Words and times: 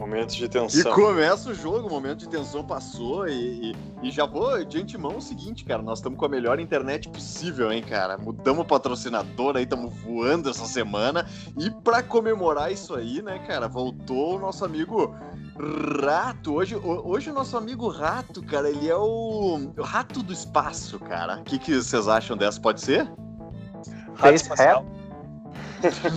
Momento 0.00 0.34
de 0.34 0.48
tensão. 0.48 0.92
E 0.92 0.94
começa 0.94 1.50
o 1.50 1.54
jogo, 1.54 1.86
o 1.86 1.90
momento 1.90 2.20
de 2.20 2.28
tensão 2.30 2.64
passou 2.64 3.28
e, 3.28 3.70
e, 3.70 4.08
e, 4.08 4.10
já 4.10 4.24
vou 4.24 4.64
de 4.64 4.80
antemão 4.80 5.18
o 5.18 5.20
seguinte, 5.20 5.62
cara, 5.62 5.82
nós 5.82 5.98
estamos 5.98 6.18
com 6.18 6.24
a 6.24 6.28
melhor 6.28 6.58
internet 6.58 7.06
possível, 7.10 7.70
hein, 7.70 7.82
cara? 7.82 8.16
Mudamos 8.16 8.62
o 8.62 8.64
patrocinador 8.64 9.58
aí, 9.58 9.64
estamos 9.64 9.92
voando 10.02 10.48
essa 10.48 10.64
semana 10.64 11.28
e 11.58 11.70
para 11.70 12.02
comemorar 12.02 12.72
isso 12.72 12.94
aí, 12.94 13.20
né, 13.20 13.40
cara, 13.40 13.68
voltou 13.68 14.36
o 14.36 14.38
nosso 14.38 14.64
amigo 14.64 15.14
Rato. 16.02 16.54
Hoje, 16.54 16.76
hoje 16.76 17.28
o 17.28 17.34
nosso 17.34 17.58
amigo 17.58 17.86
Rato, 17.88 18.42
cara, 18.42 18.70
ele 18.70 18.88
é 18.88 18.96
o, 18.96 19.70
o 19.76 19.82
rato 19.82 20.22
do 20.22 20.32
espaço, 20.32 20.98
cara. 20.98 21.40
O 21.40 21.44
que, 21.44 21.58
que 21.58 21.74
vocês 21.74 22.08
acham 22.08 22.38
dessa? 22.38 22.58
Pode 22.58 22.80
ser? 22.80 23.04
Rato 24.14 24.32
espacial. 24.34 24.86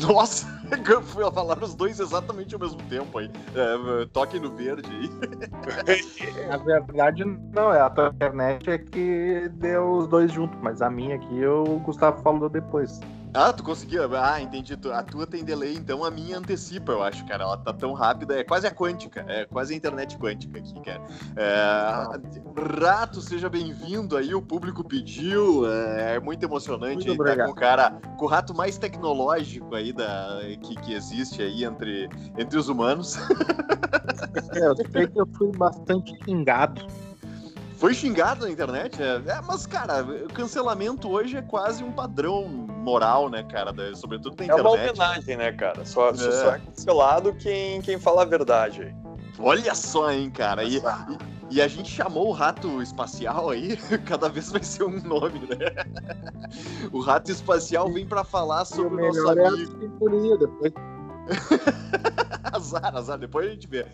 Nossa! 0.07 0.62
Eu 0.90 1.02
fui 1.02 1.23
falar 1.32 1.62
os 1.63 1.76
dois 1.76 2.00
exatamente 2.00 2.54
ao 2.54 2.59
mesmo 2.59 2.82
tempo 2.84 3.18
aí. 3.18 3.30
É, 3.55 4.05
toquem 4.12 4.40
no 4.40 4.52
verde 4.55 4.90
aí. 4.90 5.09
Na 6.48 6.58
verdade, 6.58 7.23
não, 7.26 7.73
é 7.73 7.82
a 7.82 7.90
tua 7.90 8.08
internet 8.09 8.70
é 8.70 8.77
que 8.77 9.49
deu 9.55 9.98
os 9.98 10.08
dois 10.08 10.32
juntos, 10.32 10.59
mas 10.62 10.82
a 10.82 10.90
minha 10.90 11.16
aqui 11.16 11.46
o 11.46 11.80
Gustavo 11.80 12.22
falou 12.22 12.49
depois. 12.49 12.99
Ah, 13.33 13.51
tu 13.51 13.63
conseguiu? 13.63 14.03
Ah, 14.15 14.39
entendi. 14.39 14.77
A 14.93 15.01
tua 15.01 15.25
tem 15.25 15.43
delay, 15.43 15.75
então 15.75 16.03
a 16.03 16.11
minha 16.11 16.37
antecipa, 16.37 16.91
eu 16.91 17.01
acho, 17.01 17.25
cara. 17.25 17.43
Ela 17.43 17.57
tá 17.57 17.73
tão 17.73 17.93
rápida, 17.93 18.39
é 18.39 18.43
quase 18.43 18.67
a 18.67 18.71
quântica, 18.71 19.25
é 19.27 19.45
quase 19.45 19.73
a 19.73 19.77
internet 19.77 20.17
quântica 20.17 20.59
aqui, 20.59 20.79
cara. 20.81 21.01
É... 21.35 22.79
Rato, 22.79 23.21
seja 23.21 23.49
bem-vindo 23.49 24.15
aí, 24.15 24.35
o 24.35 24.41
público 24.41 24.84
pediu, 24.84 25.65
é, 25.67 26.15
é 26.15 26.20
muito 26.20 26.43
emocionante 26.43 27.07
muito 27.07 27.23
aí, 27.23 27.35
tá 27.35 27.45
com 27.45 27.51
o 27.51 27.55
cara, 27.55 27.91
com 28.17 28.25
o 28.25 28.27
rato 28.27 28.53
mais 28.53 28.77
tecnológico 28.77 29.73
aí 29.73 29.91
da, 29.91 30.40
que, 30.62 30.75
que 30.75 30.93
existe 30.93 31.41
aí 31.41 31.63
entre, 31.63 32.07
entre 32.37 32.57
os 32.57 32.70
humanos. 32.70 33.18
É, 34.53 34.68
eu 34.68 34.75
sei 34.75 35.07
que 35.07 35.20
eu 35.20 35.27
fui 35.35 35.51
bastante 35.51 36.15
xingado 36.23 36.85
foi 37.84 37.93
xingado 37.93 38.45
na 38.45 38.51
internet, 38.51 39.03
é, 39.03 39.21
é, 39.25 39.41
mas, 39.41 39.68
cara, 39.68 40.05
cancelamento 40.34 41.09
hoje 41.09 41.35
é 41.35 41.41
quase 41.41 41.84
um 41.84 41.91
padrão 41.91 42.62
moral, 42.84 43.29
né, 43.29 43.43
cara? 43.43 43.71
Da, 43.71 43.95
sobretudo 43.95 44.35
na 44.37 44.45
internet. 44.45 44.59
É 44.59 44.62
uma 44.62 44.71
homenagem, 44.71 45.37
né, 45.37 45.51
cara? 45.51 45.85
Só 45.85 46.09
é, 46.09 46.13
só 46.15 46.55
é 46.55 46.59
cancelado 46.59 47.34
quem, 47.35 47.81
quem 47.81 47.98
fala 47.98 48.23
a 48.23 48.25
verdade 48.25 48.84
aí. 48.84 48.95
Olha 49.40 49.73
só, 49.73 50.12
hein, 50.12 50.29
cara. 50.29 50.63
E, 50.63 50.77
e, 50.77 50.81
e, 51.49 51.62
a 51.62 51.67
gente 51.67 51.90
chamou 51.90 52.27
o 52.27 52.31
rato 52.31 52.81
espacial 52.81 53.49
aí, 53.49 53.77
cada 54.05 54.29
vez 54.29 54.51
vai 54.51 54.63
ser 54.63 54.84
um 54.84 55.01
nome, 55.01 55.40
né? 55.40 55.73
O 56.91 56.99
rato 56.99 57.31
espacial 57.31 57.91
vem 57.91 58.05
para 58.05 58.23
falar 58.23 58.65
sobre 58.65 59.01
o, 59.01 59.07
nosso 59.07 59.40
é 59.40 59.47
amigo. 59.47 59.73
depois 59.73 60.73
azar, 62.52 62.96
azar, 62.96 63.18
depois 63.18 63.48
a 63.48 63.49
gente 63.52 63.68
vê. 63.68 63.85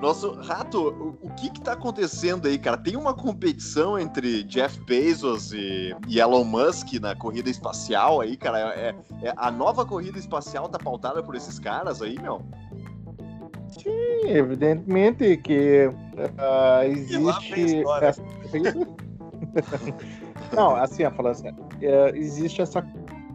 Nosso 0.00 0.32
rato, 0.32 1.16
o, 1.22 1.30
que 1.30 1.50
que 1.50 1.60
tá 1.60 1.72
acontecendo 1.72 2.46
aí, 2.46 2.58
cara? 2.58 2.76
Tem 2.76 2.96
uma 2.96 3.14
competição 3.14 3.98
entre 3.98 4.42
Jeff 4.44 4.78
Bezos 4.84 5.52
e, 5.52 5.94
e 6.06 6.20
Elon 6.20 6.44
Musk 6.44 6.94
na 7.00 7.14
corrida 7.14 7.50
espacial 7.50 8.20
aí, 8.20 8.36
cara? 8.36 8.74
É, 8.74 8.94
é, 9.22 9.34
a 9.36 9.50
nova 9.50 9.84
corrida 9.84 10.18
espacial 10.18 10.68
tá 10.68 10.78
pautada 10.78 11.22
por 11.22 11.34
esses 11.34 11.58
caras 11.58 12.02
aí, 12.02 12.18
meu? 12.20 12.42
Sim, 13.68 14.28
evidentemente 14.28 15.36
que 15.38 15.86
uh, 15.88 16.82
existe 16.88 17.82
essa 18.00 18.22
Não, 20.54 20.74
assim, 20.76 21.04
falando 21.10 21.32
assim, 21.32 21.48
uh, 21.48 22.14
existe 22.14 22.62
essa 22.62 22.82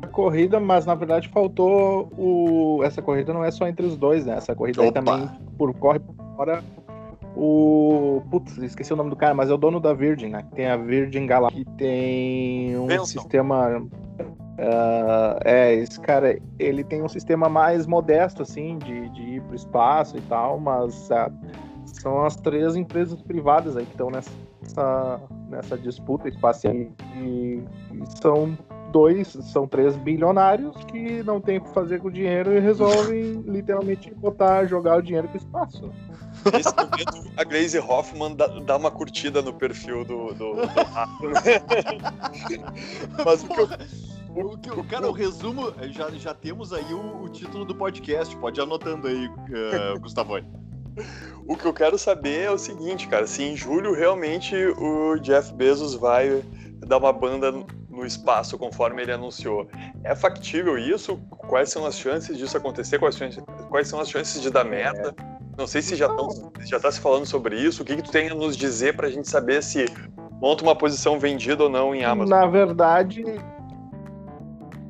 corrida, 0.07 0.59
mas 0.59 0.85
na 0.85 0.95
verdade 0.95 1.29
faltou 1.29 2.11
o. 2.17 2.83
Essa 2.83 3.01
corrida 3.01 3.33
não 3.33 3.43
é 3.43 3.51
só 3.51 3.67
entre 3.67 3.85
os 3.85 3.97
dois, 3.97 4.25
né? 4.25 4.35
Essa 4.37 4.55
corrida 4.55 4.83
aí 4.83 4.91
também 4.91 5.29
por 5.57 5.73
corre 5.75 5.99
fora 6.35 6.63
o. 7.35 8.21
Putz, 8.29 8.57
esqueci 8.57 8.93
o 8.93 8.95
nome 8.95 9.09
do 9.09 9.15
cara, 9.15 9.33
mas 9.33 9.49
é 9.49 9.53
o 9.53 9.57
dono 9.57 9.79
da 9.79 9.93
Virgin, 9.93 10.29
né? 10.29 10.45
Tem 10.55 10.67
a 10.67 10.77
Virgin 10.77 11.25
Galactic, 11.25 11.65
que 11.65 11.71
tem 11.75 12.77
um 12.77 12.87
Benson. 12.87 13.05
sistema. 13.05 13.81
Uh, 14.53 15.39
é, 15.43 15.73
esse 15.73 15.99
cara, 15.99 16.39
ele 16.59 16.83
tem 16.83 17.01
um 17.01 17.09
sistema 17.09 17.49
mais 17.49 17.87
modesto, 17.87 18.43
assim, 18.43 18.77
de, 18.77 19.09
de 19.09 19.21
ir 19.21 19.41
pro 19.41 19.55
espaço 19.55 20.15
e 20.15 20.21
tal, 20.21 20.59
mas 20.59 21.09
uh, 21.09 21.31
são 21.85 22.23
as 22.23 22.35
três 22.35 22.75
empresas 22.75 23.19
privadas 23.23 23.75
aí 23.75 23.83
que 23.83 23.91
estão 23.91 24.11
nessa, 24.11 25.19
nessa 25.49 25.75
disputa 25.75 26.29
espacial 26.29 26.75
e, 26.75 26.87
e 27.19 27.63
são 28.21 28.55
dois, 28.93 29.27
são 29.51 29.67
três 29.67 29.97
bilionários 29.97 30.75
que 30.85 31.23
não 31.23 31.41
tem 31.41 31.57
o 31.57 31.61
que 31.61 31.73
fazer 31.73 31.99
com 31.99 32.09
o 32.09 32.11
dinheiro 32.11 32.53
e 32.53 32.59
resolvem 32.59 33.41
literalmente 33.41 34.13
botar, 34.13 34.65
jogar 34.65 34.99
o 34.99 35.01
dinheiro 35.01 35.27
pro 35.27 35.37
espaço. 35.37 35.91
Nesse 36.53 36.73
momento, 36.75 37.31
a 37.35 37.43
Glaze 37.43 37.79
Hoffman 37.79 38.35
dá, 38.35 38.47
dá, 38.47 38.77
uma 38.77 38.91
curtida 38.91 39.41
no 39.41 39.51
perfil 39.53 40.05
do, 40.05 40.27
do, 40.33 40.53
do 40.53 40.61
Mas 43.25 43.43
o 43.43 43.47
que 43.47 43.59
eu. 43.59 43.67
O, 44.35 44.57
que, 44.57 44.71
o, 44.71 44.83
cara, 44.83 45.07
o 45.07 45.11
resumo, 45.11 45.71
já, 45.91 46.09
já 46.11 46.33
temos 46.33 46.73
aí 46.73 46.91
o, 46.91 47.23
o 47.23 47.29
título 47.29 47.65
do 47.65 47.75
podcast, 47.75 48.35
pode 48.37 48.59
ir 48.59 48.63
anotando 48.63 49.07
aí, 49.07 49.27
uh, 49.27 49.99
Gustavone. 49.99 50.47
O 51.45 51.55
que 51.55 51.65
eu 51.65 51.73
quero 51.73 51.99
saber 51.99 52.41
é 52.41 52.51
o 52.51 52.57
seguinte, 52.57 53.07
cara, 53.07 53.27
se 53.27 53.43
em 53.43 53.55
julho 53.55 53.93
realmente 53.93 54.55
o 54.55 55.17
Jeff 55.19 55.53
Bezos 55.53 55.93
vai 55.93 56.43
dar 56.79 56.97
uma 56.97 57.13
banda 57.13 57.51
no 57.93 58.05
espaço, 58.05 58.57
conforme 58.57 59.03
ele 59.03 59.11
anunciou. 59.11 59.67
É 60.03 60.15
factível 60.15 60.77
isso? 60.77 61.17
Quais 61.47 61.69
são 61.69 61.85
as 61.85 61.97
chances 61.97 62.37
disso 62.37 62.57
acontecer? 62.57 62.97
Quais, 62.97 63.17
quais 63.69 63.87
são 63.87 63.99
as 63.99 64.09
chances 64.09 64.41
de 64.41 64.49
dar 64.49 64.65
merda? 64.65 65.13
Não 65.57 65.67
sei 65.67 65.81
se 65.81 65.95
já, 65.95 66.07
tão, 66.07 66.51
já 66.65 66.79
tá 66.79 66.91
se 66.91 66.99
falando 66.99 67.25
sobre 67.25 67.55
isso. 67.55 67.83
O 67.83 67.85
que, 67.85 67.95
que 67.95 68.01
tu 68.01 68.11
tem 68.11 68.29
a 68.29 68.35
nos 68.35 68.57
dizer 68.57 68.95
para 68.95 69.07
a 69.07 69.11
gente 69.11 69.29
saber 69.29 69.61
se 69.61 69.85
monta 70.41 70.63
uma 70.63 70.75
posição 70.75 71.19
vendida 71.19 71.63
ou 71.63 71.69
não 71.69 71.93
em 71.93 72.03
Amazon? 72.03 72.29
Na 72.29 72.47
verdade. 72.47 73.23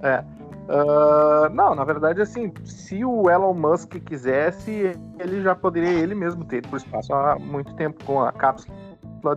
É. 0.01 0.23
Uh, 0.63 1.49
não, 1.53 1.75
na 1.75 1.83
verdade, 1.83 2.21
assim, 2.21 2.53
se 2.63 3.03
o 3.03 3.29
Elon 3.29 3.53
Musk 3.53 3.95
quisesse, 4.05 4.97
ele 5.19 5.41
já 5.41 5.53
poderia 5.53 5.91
ele 5.91 6.15
mesmo 6.15 6.45
ter 6.45 6.57
ido 6.57 6.69
para 6.69 6.75
o 6.75 6.77
espaço 6.77 7.13
há 7.13 7.37
muito 7.37 7.75
tempo 7.75 8.01
com 8.05 8.21
a 8.21 8.31
cápsula 8.31 8.73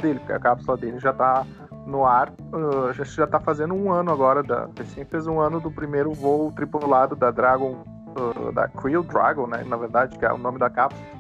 dele, 0.00 0.21
porque 0.21 0.33
a 0.33 0.38
cápsula 0.38 0.77
dele 0.77 1.00
já 1.00 1.10
está 1.10 1.44
no 1.87 2.05
ar. 2.05 2.31
Uh, 2.53 2.93
já 2.93 3.25
está 3.25 3.41
fazendo 3.41 3.75
um 3.75 3.93
ano 3.93 4.13
agora. 4.13 4.43
Da, 4.43 4.69
recém 4.77 5.05
fez 5.05 5.27
um 5.27 5.41
ano 5.41 5.61
do 5.61 5.71
primeiro 5.71 6.13
voo 6.13 6.53
tripulado 6.53 7.15
da 7.15 7.31
Dragon, 7.31 7.85
uh, 8.19 8.53
da 8.53 8.69
Crew 8.69 9.03
Dragon, 9.03 9.47
né? 9.47 9.65
Na 9.65 9.77
verdade, 9.77 10.19
que 10.19 10.25
é 10.25 10.33
o 10.33 10.39
nome 10.39 10.59
da 10.59 10.69
cápsula. 10.69 11.17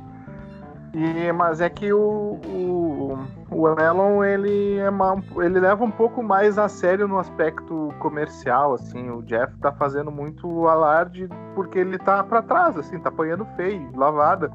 E, 0.94 1.30
mas 1.32 1.60
é 1.60 1.68
que 1.68 1.92
o, 1.92 2.40
o, 2.46 3.18
o 3.50 3.68
Elon 3.68 4.24
ele, 4.24 4.78
é 4.78 4.88
uma, 4.88 5.22
ele 5.36 5.60
leva 5.60 5.84
um 5.84 5.90
pouco 5.90 6.22
mais 6.22 6.58
a 6.58 6.68
sério 6.68 7.06
no 7.06 7.18
aspecto 7.18 7.92
comercial, 7.98 8.72
assim. 8.72 9.10
O 9.10 9.22
Jeff 9.22 9.54
tá 9.58 9.70
fazendo 9.70 10.10
muito 10.10 10.66
alarde 10.66 11.28
porque 11.54 11.78
ele 11.78 11.98
tá 11.98 12.24
para 12.24 12.40
trás, 12.40 12.78
assim, 12.78 12.98
tá 12.98 13.10
apanhando 13.10 13.44
feio, 13.56 13.90
lavada. 13.94 14.50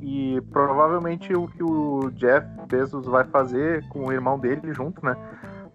E 0.00 0.40
provavelmente 0.52 1.34
o 1.34 1.48
que 1.48 1.62
o 1.62 2.10
Jeff 2.12 2.46
Bezos 2.68 3.06
vai 3.06 3.24
fazer 3.24 3.86
com 3.88 4.06
o 4.06 4.12
irmão 4.12 4.38
dele 4.38 4.72
junto, 4.72 5.04
né? 5.04 5.16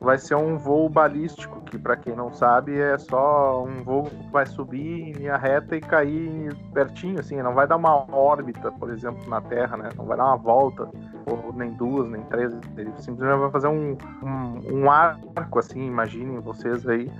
Vai 0.02 0.18
ser 0.18 0.36
um 0.36 0.58
voo 0.58 0.88
balístico, 0.88 1.60
que 1.62 1.78
para 1.78 1.98
quem 1.98 2.16
não 2.16 2.32
sabe 2.32 2.80
é 2.80 2.98
só 2.98 3.66
um 3.66 3.84
voo 3.84 4.06
que 4.06 4.32
vai 4.32 4.46
subir 4.46 5.10
em 5.10 5.12
linha 5.12 5.36
reta 5.36 5.76
e 5.76 5.82
cair 5.82 6.56
pertinho, 6.74 7.20
assim, 7.20 7.42
não 7.42 7.54
vai 7.54 7.68
dar 7.68 7.76
uma 7.76 8.10
órbita, 8.16 8.72
por 8.72 8.90
exemplo, 8.90 9.30
na 9.30 9.42
Terra, 9.42 9.76
né? 9.76 9.90
Não 9.98 10.06
vai 10.06 10.16
dar 10.16 10.26
uma 10.26 10.38
volta, 10.38 10.90
ou 11.26 11.52
nem 11.54 11.72
duas, 11.72 12.10
nem 12.10 12.22
três, 12.24 12.54
ele 12.78 12.94
simplesmente 12.98 13.40
vai 13.40 13.52
fazer 13.52 13.68
um, 13.68 13.98
um, 14.24 14.84
um 14.84 14.90
arco, 14.90 15.60
assim, 15.60 15.86
imaginem 15.88 16.40
vocês 16.40 16.88
aí, 16.88 17.12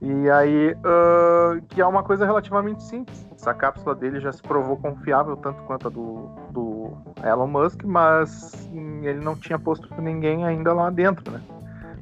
e 0.00 0.30
aí, 0.30 0.72
uh, 0.72 1.62
que 1.68 1.80
é 1.80 1.86
uma 1.86 2.02
coisa 2.02 2.26
relativamente 2.26 2.82
simples. 2.82 3.26
Essa 3.34 3.54
cápsula 3.54 3.94
dele 3.94 4.20
já 4.20 4.32
se 4.32 4.42
provou 4.42 4.76
confiável, 4.76 5.36
tanto 5.36 5.62
quanto 5.62 5.88
a 5.88 5.90
do, 5.90 6.28
do 6.50 6.92
Elon 7.24 7.46
Musk, 7.46 7.82
mas 7.84 8.68
ele 9.02 9.20
não 9.20 9.34
tinha 9.34 9.58
posto 9.58 9.88
ninguém 10.00 10.44
ainda 10.44 10.72
lá 10.72 10.90
dentro, 10.90 11.30
né? 11.32 11.40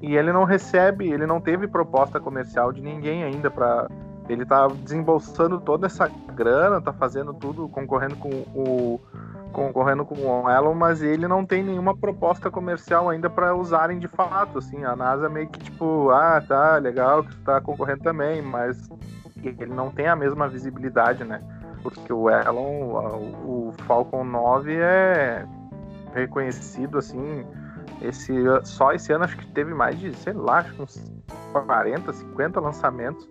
E 0.03 0.17
ele 0.17 0.33
não 0.33 0.45
recebe, 0.45 1.11
ele 1.11 1.25
não 1.25 1.41
teve 1.41 1.69
proposta 1.69 2.21
comercial 2.21 2.73
de 2.73 2.83
ninguém 2.83 3.23
ainda 3.23 3.51
para 3.51 3.89
ele 4.29 4.45
tá 4.45 4.67
desembolsando 4.69 5.61
toda 5.61 5.87
essa 5.87 6.09
grana, 6.35 6.81
tá 6.81 6.93
fazendo 6.93 7.35
tudo, 7.35 7.69
concorrendo 7.69 8.17
com 8.17 8.31
o 8.55 9.01
concorrendo 9.53 10.05
com 10.05 10.17
o 10.17 10.51
Elon, 10.51 10.75
mas 10.75 11.01
ele 11.01 11.29
não 11.29 11.47
tem 11.47 11.63
nenhuma 11.63 11.97
proposta 11.97 12.51
comercial 12.51 13.09
ainda 13.09 13.31
para 13.31 13.55
usarem 13.55 14.01
de 14.01 14.09
fato, 14.09 14.59
assim, 14.59 14.85
a 14.85 14.97
NASA 14.97 15.29
meio 15.29 15.49
que 15.49 15.61
tipo, 15.61 16.11
ah, 16.11 16.43
tá, 16.47 16.77
legal 16.79 17.23
que 17.23 17.37
tá 17.37 17.61
concorrendo 17.61 18.03
também, 18.03 18.43
mas 18.43 18.91
ele 19.45 19.67
não 19.67 19.91
tem 19.91 20.09
a 20.09 20.17
mesma 20.17 20.49
visibilidade, 20.49 21.23
né? 21.23 21.41
Porque 21.85 22.13
o 22.13 22.29
Elon, 22.29 23.21
o 23.45 23.73
Falcon 23.87 24.25
9 24.25 24.75
é 24.75 25.47
reconhecido 26.13 26.99
assim, 26.99 27.47
esse 28.03 28.33
só 28.65 28.93
esse 28.93 29.13
ano 29.13 29.25
acho 29.25 29.37
que 29.37 29.47
teve 29.53 29.73
mais 29.73 29.97
de, 29.99 30.13
sei 30.17 30.33
lá, 30.33 30.59
acho 30.59 30.75
que 30.75 30.83
uns 30.83 31.13
40, 31.53 32.13
50 32.13 32.61
lançamentos 32.61 33.29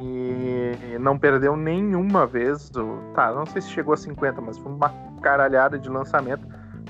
e 0.00 0.98
não 0.98 1.18
perdeu 1.18 1.56
nenhuma 1.56 2.26
vez. 2.26 2.70
Tá, 3.14 3.32
não 3.32 3.46
sei 3.46 3.62
se 3.62 3.70
chegou 3.70 3.94
a 3.94 3.96
50, 3.96 4.40
mas 4.40 4.58
foi 4.58 4.72
uma 4.72 4.92
caralhada 5.20 5.78
de 5.78 5.88
lançamento. 5.88 6.46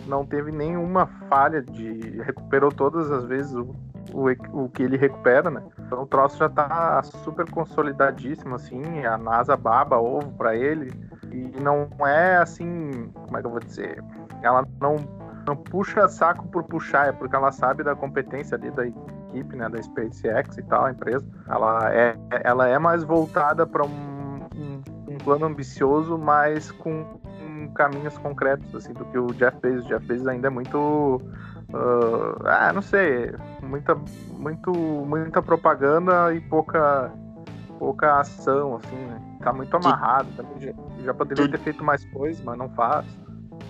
Não 0.06 0.24
teve 0.24 0.52
nenhuma 0.52 1.06
falha 1.28 1.62
de. 1.62 2.20
Recuperou 2.22 2.70
todas 2.70 3.10
as 3.10 3.24
vezes 3.24 3.54
o, 3.54 3.74
o, 4.12 4.64
o 4.64 4.68
que 4.68 4.82
ele 4.82 4.96
recupera, 4.96 5.50
né? 5.50 5.62
Então 5.86 6.02
o 6.02 6.06
troço 6.06 6.38
já 6.38 6.48
tá 6.48 7.02
super 7.02 7.50
consolidadíssimo, 7.50 8.54
assim. 8.54 9.04
A 9.04 9.18
NASA 9.18 9.56
baba 9.56 9.98
ovo 9.98 10.32
para 10.32 10.56
ele. 10.56 10.92
E 11.30 11.60
não 11.60 11.88
é 12.06 12.36
assim. 12.36 13.10
Como 13.12 13.36
é 13.36 13.40
que 13.40 13.46
eu 13.46 13.50
vou 13.50 13.60
dizer? 13.60 14.02
Ela 14.42 14.66
não, 14.80 14.96
não 15.48 15.56
puxa 15.56 16.08
saco 16.08 16.46
por 16.48 16.64
puxar, 16.64 17.08
é 17.08 17.12
porque 17.12 17.34
ela 17.34 17.50
sabe 17.50 17.82
da 17.82 17.94
competência 17.96 18.56
ali 18.56 18.70
da 18.70 18.86
equipe, 18.86 19.56
né? 19.56 19.68
Da 19.68 19.82
SpaceX 19.82 20.58
e 20.58 20.62
tal, 20.64 20.84
a 20.84 20.90
empresa. 20.90 21.26
Ela 21.48 21.94
é, 21.94 22.16
ela 22.44 22.68
é 22.68 22.78
mais 22.78 23.02
voltada 23.02 23.66
para 23.66 23.84
um, 23.84 24.48
um, 24.54 24.82
um 25.08 25.18
plano 25.18 25.46
ambicioso, 25.46 26.18
mas 26.18 26.70
com 26.70 27.18
caminhos 27.74 28.16
concretos 28.18 28.74
assim 28.74 28.92
do 28.92 29.04
que 29.06 29.18
o 29.18 29.28
Jeff 29.34 29.56
Bezos. 29.60 29.84
O 29.84 29.88
Jeff 29.88 30.06
Bezos 30.06 30.26
ainda 30.26 30.48
é 30.48 30.50
muito 30.50 31.20
Uh, 31.68 32.46
ah, 32.46 32.72
não 32.72 32.80
sei, 32.80 33.30
muita, 33.62 33.94
muito, 34.38 34.72
muita 34.72 35.42
propaganda 35.42 36.34
e 36.34 36.40
pouca, 36.40 37.12
pouca 37.78 38.20
ação, 38.20 38.76
assim, 38.76 38.96
né? 38.96 39.20
Tá 39.42 39.52
muito 39.52 39.76
amarrado, 39.76 40.28
também 40.34 40.58
já, 40.60 40.72
já 41.04 41.12
poderia 41.12 41.46
ter 41.46 41.58
feito 41.58 41.84
mais 41.84 42.02
coisas, 42.06 42.42
mas 42.42 42.56
não 42.56 42.70
faz. 42.70 43.04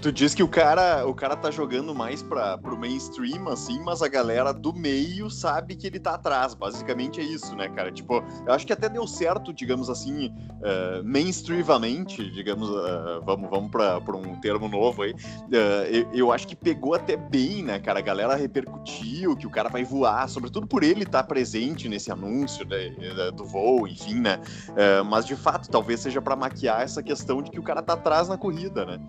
Tu 0.00 0.12
diz 0.12 0.32
que 0.32 0.44
o 0.44 0.48
cara, 0.48 1.04
o 1.08 1.12
cara 1.12 1.34
tá 1.34 1.50
jogando 1.50 1.92
mais 1.92 2.22
para 2.22 2.56
pro 2.56 2.78
mainstream, 2.78 3.48
assim, 3.48 3.80
mas 3.82 4.00
a 4.00 4.06
galera 4.06 4.52
do 4.52 4.72
meio 4.72 5.28
sabe 5.28 5.74
que 5.74 5.88
ele 5.88 5.98
tá 5.98 6.14
atrás. 6.14 6.54
Basicamente 6.54 7.20
é 7.20 7.24
isso, 7.24 7.56
né, 7.56 7.68
cara? 7.68 7.90
Tipo, 7.90 8.22
eu 8.46 8.52
acho 8.52 8.64
que 8.64 8.72
até 8.72 8.88
deu 8.88 9.08
certo, 9.08 9.52
digamos 9.52 9.90
assim, 9.90 10.28
uh, 10.28 11.02
mainstreamamente, 11.02 12.30
digamos, 12.30 12.70
uh, 12.70 13.20
vamos, 13.24 13.50
vamos 13.50 13.72
pra, 13.72 14.00
pra 14.00 14.16
um 14.16 14.40
termo 14.40 14.68
novo 14.68 15.02
aí. 15.02 15.10
Uh, 15.12 15.84
eu, 15.90 16.12
eu, 16.12 16.32
acho 16.32 16.46
que 16.46 16.54
pegou 16.54 16.94
até 16.94 17.16
bem, 17.16 17.64
né, 17.64 17.80
cara? 17.80 17.98
A 17.98 18.02
galera 18.02 18.36
repercutiu 18.36 19.36
que 19.36 19.48
o 19.48 19.50
cara 19.50 19.68
vai 19.68 19.82
voar, 19.82 20.28
sobretudo 20.28 20.68
por 20.68 20.84
ele 20.84 21.02
estar 21.02 21.22
tá 21.22 21.28
presente 21.28 21.88
nesse 21.88 22.12
anúncio 22.12 22.64
né, 22.68 22.90
do 23.34 23.44
voo, 23.44 23.88
enfim, 23.88 24.20
né? 24.20 24.40
mas 25.06 25.26
de 25.26 25.34
fato, 25.34 25.68
talvez 25.68 26.00
seja 26.00 26.22
para 26.22 26.36
maquiar 26.36 26.82
essa 26.82 27.02
questão 27.02 27.42
de 27.42 27.50
que 27.50 27.58
o 27.58 27.62
cara 27.62 27.82
tá 27.82 27.94
atrás 27.94 28.28
na 28.28 28.36
corrida, 28.36 28.84
né? 28.86 29.00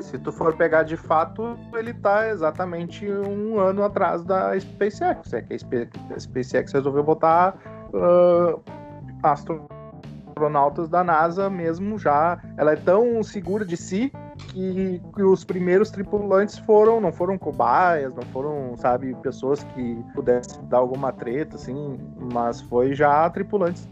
Se 0.00 0.18
tu 0.18 0.32
for 0.32 0.56
pegar 0.56 0.82
de 0.82 0.96
fato, 0.96 1.58
ele 1.74 1.90
está 1.90 2.28
exatamente 2.28 3.08
um 3.10 3.58
ano 3.58 3.82
atrás 3.84 4.24
da 4.24 4.58
SpaceX. 4.58 5.32
É 5.32 5.42
que 5.42 5.54
a 5.54 6.18
SpaceX 6.18 6.72
resolveu 6.72 7.04
botar 7.04 7.56
uh, 7.92 8.60
astronautas 9.22 10.88
da 10.88 11.04
NASA 11.04 11.50
mesmo 11.50 11.98
já. 11.98 12.40
Ela 12.56 12.72
é 12.72 12.76
tão 12.76 13.22
segura 13.22 13.64
de 13.64 13.76
si 13.76 14.12
que, 14.36 15.02
que, 15.14 15.22
os 15.22 15.44
primeiros 15.44 15.90
tripulantes 15.90 16.58
foram, 16.58 17.00
não 17.00 17.12
foram 17.12 17.36
cobaias, 17.36 18.14
não 18.14 18.22
foram, 18.32 18.76
sabe, 18.76 19.14
pessoas 19.16 19.64
que 19.64 20.04
pudessem 20.14 20.64
dar 20.66 20.78
alguma 20.78 21.12
treta, 21.12 21.56
assim, 21.56 21.98
mas 22.32 22.60
foi 22.60 22.94
já 22.94 23.28
tripulantes 23.30 23.88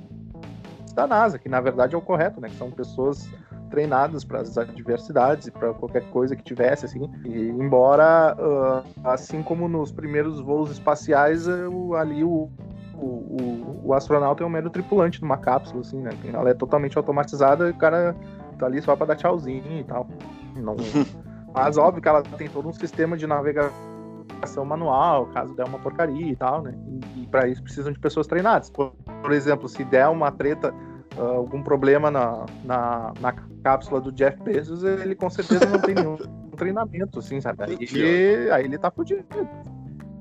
da 0.95 1.07
NASA, 1.07 1.39
que 1.39 1.49
na 1.49 1.61
verdade 1.61 1.95
é 1.95 1.99
o 1.99 2.01
correto, 2.01 2.41
né? 2.41 2.49
Que 2.49 2.57
são 2.57 2.71
pessoas 2.71 3.29
treinadas 3.67 4.25
para 4.25 4.41
as 4.41 4.57
adversidades 4.57 5.47
e 5.47 5.51
para 5.51 5.73
qualquer 5.75 6.09
coisa 6.11 6.35
que 6.35 6.43
tivesse, 6.43 6.87
assim. 6.87 7.11
E, 7.25 7.49
embora, 7.49 8.37
uh, 8.39 9.09
assim 9.09 9.43
como 9.43 9.69
nos 9.69 9.93
primeiros 9.93 10.41
voos 10.41 10.71
espaciais, 10.71 11.47
uh, 11.47 11.95
ali 11.95 12.25
o, 12.25 12.51
o, 12.95 13.81
o, 13.85 13.95
astronauta 13.95 14.43
é 14.43 14.47
um 14.47 14.51
mero 14.51 14.71
tripulante 14.71 15.19
de 15.19 15.25
uma 15.25 15.37
cápsula, 15.37 15.81
assim, 15.81 16.01
né? 16.01 16.11
Ela 16.33 16.51
é 16.51 16.55
totalmente 16.55 16.97
automatizada 16.97 17.69
e 17.69 17.71
o 17.73 17.77
cara 17.77 18.17
tá 18.59 18.67
ali 18.67 18.81
só 18.81 18.97
para 18.97 19.07
dar 19.07 19.17
tchauzinho 19.17 19.81
e 19.81 19.85
tal. 19.85 20.09
Não... 20.57 20.77
Mas 21.53 21.79
óbvio 21.79 22.03
que 22.03 22.09
ela 22.09 22.23
tem 22.23 22.49
todo 22.49 22.69
um 22.69 22.73
sistema 22.73 23.17
de 23.17 23.27
navegação 23.27 24.65
manual, 24.65 25.27
caso 25.29 25.55
der 25.55 25.67
uma 25.67 25.79
porcaria 25.79 26.31
e 26.31 26.37
tal, 26.37 26.61
né? 26.61 26.75
E, 27.17 27.23
e 27.23 27.27
para 27.27 27.49
isso 27.49 27.63
precisam 27.63 27.93
de 27.93 27.99
pessoas 27.99 28.27
treinadas. 28.27 28.69
Por, 28.69 28.93
por 29.23 29.33
exemplo, 29.33 29.67
se 29.67 29.83
der 29.85 30.07
uma 30.09 30.31
treta 30.31 30.75
uh, 31.17 31.23
algum 31.23 31.63
problema 31.63 32.11
na, 32.11 32.47
na, 32.65 33.13
na, 33.21 33.33
cápsula 33.63 34.01
do 34.01 34.13
Jeff 34.13 34.41
Bezos, 34.43 34.85
ele 34.85 35.15
com 35.15 35.29
certeza 35.29 35.67
não 35.67 35.81
tem 35.81 35.95
nenhum 35.95 36.17
treinamento, 36.57 37.19
assim, 37.19 37.41
sabe? 37.41 37.65
Aí, 37.65 37.79
ele, 37.81 38.51
aí 38.51 38.65
ele 38.65 38.79
tá 38.79 38.91
fudido. 38.91 39.25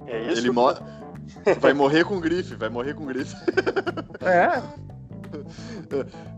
É 0.08 0.32
isso. 0.32 0.42
Ele 0.42 0.52
mo 0.52 0.74
vai 1.60 1.74
morrer 1.74 2.06
com 2.06 2.20
grife, 2.20 2.56
vai 2.56 2.70
morrer 2.70 2.94
com 2.94 3.06
grife. 3.06 3.36
É. 4.22 4.62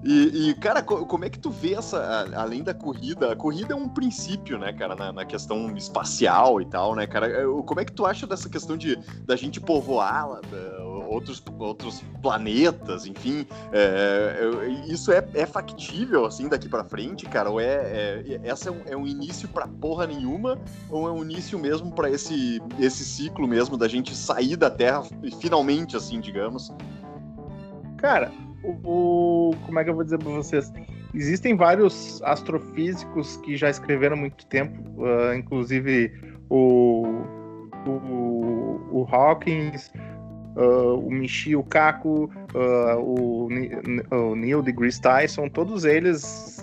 E, 0.03 0.49
e, 0.49 0.53
cara, 0.55 0.81
como 0.81 1.25
é 1.25 1.29
que 1.29 1.39
tu 1.39 1.49
vê 1.49 1.73
essa, 1.73 2.27
além 2.35 2.63
da 2.63 2.73
corrida, 2.73 3.31
a 3.31 3.35
corrida 3.35 3.73
é 3.73 3.75
um 3.75 3.87
princípio, 3.87 4.57
né, 4.57 4.73
cara, 4.73 4.95
na, 4.95 5.11
na, 5.11 5.25
questão 5.25 5.75
espacial 5.75 6.61
e 6.61 6.65
tal, 6.65 6.95
né, 6.95 7.05
cara? 7.05 7.45
Como 7.63 7.79
é 7.79 7.85
que 7.85 7.91
tu 7.91 8.05
acha 8.05 8.25
dessa 8.25 8.49
questão 8.49 8.77
de 8.77 8.97
da 9.25 9.35
gente 9.35 9.59
povoar 9.59 10.39
outros, 11.07 11.43
outros 11.57 12.03
planetas, 12.21 13.05
enfim? 13.05 13.45
É, 13.71 14.39
é, 14.41 14.69
isso 14.91 15.11
é, 15.11 15.25
é 15.33 15.45
factível, 15.45 16.25
assim, 16.25 16.47
daqui 16.47 16.69
para 16.69 16.83
frente, 16.83 17.25
cara? 17.25 17.49
Ou 17.49 17.59
é, 17.59 18.23
é 18.25 18.39
essa 18.43 18.69
é 18.69 18.71
um, 18.71 18.81
é 18.85 18.97
um 18.97 19.07
início 19.07 19.47
para 19.47 19.67
porra 19.67 20.07
nenhuma? 20.07 20.59
Ou 20.89 21.07
é 21.07 21.11
um 21.11 21.23
início 21.23 21.57
mesmo 21.57 21.91
para 21.91 22.09
esse, 22.09 22.61
esse 22.79 23.03
ciclo 23.03 23.47
mesmo 23.47 23.77
da 23.77 23.87
gente 23.87 24.15
sair 24.15 24.55
da 24.55 24.69
Terra 24.69 25.03
finalmente, 25.41 25.95
assim, 25.95 26.19
digamos? 26.19 26.71
Cara, 27.97 28.31
o, 28.63 29.55
como 29.65 29.79
é 29.79 29.83
que 29.83 29.89
eu 29.89 29.95
vou 29.95 30.03
dizer 30.03 30.19
para 30.19 30.31
vocês? 30.31 30.71
Existem 31.13 31.55
vários 31.55 32.21
astrofísicos 32.23 33.37
que 33.37 33.55
já 33.55 33.69
escreveram 33.69 34.17
muito 34.17 34.45
tempo, 34.47 34.81
uh, 35.01 35.33
inclusive 35.33 36.11
o, 36.49 37.05
o, 37.87 38.79
o 38.91 39.07
Hawkins, 39.09 39.91
uh, 40.57 40.99
o 40.99 41.11
Michio 41.11 41.63
Kaku, 41.63 42.25
uh, 42.53 42.99
o, 42.99 43.47
o, 44.11 44.35
Neil 44.35 44.61
deGrasse 44.61 45.01
Tyson, 45.01 45.47
todos 45.49 45.85
eles 45.85 46.57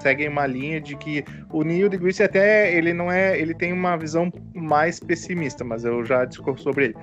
seguem 0.00 0.28
uma 0.28 0.46
linha 0.46 0.80
de 0.80 0.94
que 0.96 1.24
o 1.50 1.62
Neil 1.62 1.88
deGrasse 1.88 2.22
até 2.22 2.76
ele 2.76 2.92
não 2.92 3.10
é, 3.10 3.38
ele 3.38 3.54
tem 3.54 3.72
uma 3.72 3.96
visão 3.96 4.30
mais 4.54 5.00
pessimista, 5.00 5.64
mas 5.64 5.84
eu 5.84 6.04
já 6.04 6.24
discorro 6.24 6.58
sobre 6.58 6.86
ele. 6.86 6.94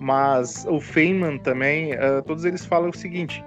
Mas 0.00 0.66
o 0.68 0.80
Feynman 0.80 1.38
também, 1.38 1.90
todos 2.26 2.44
eles 2.44 2.64
falam 2.64 2.90
o 2.90 2.96
seguinte: 2.96 3.44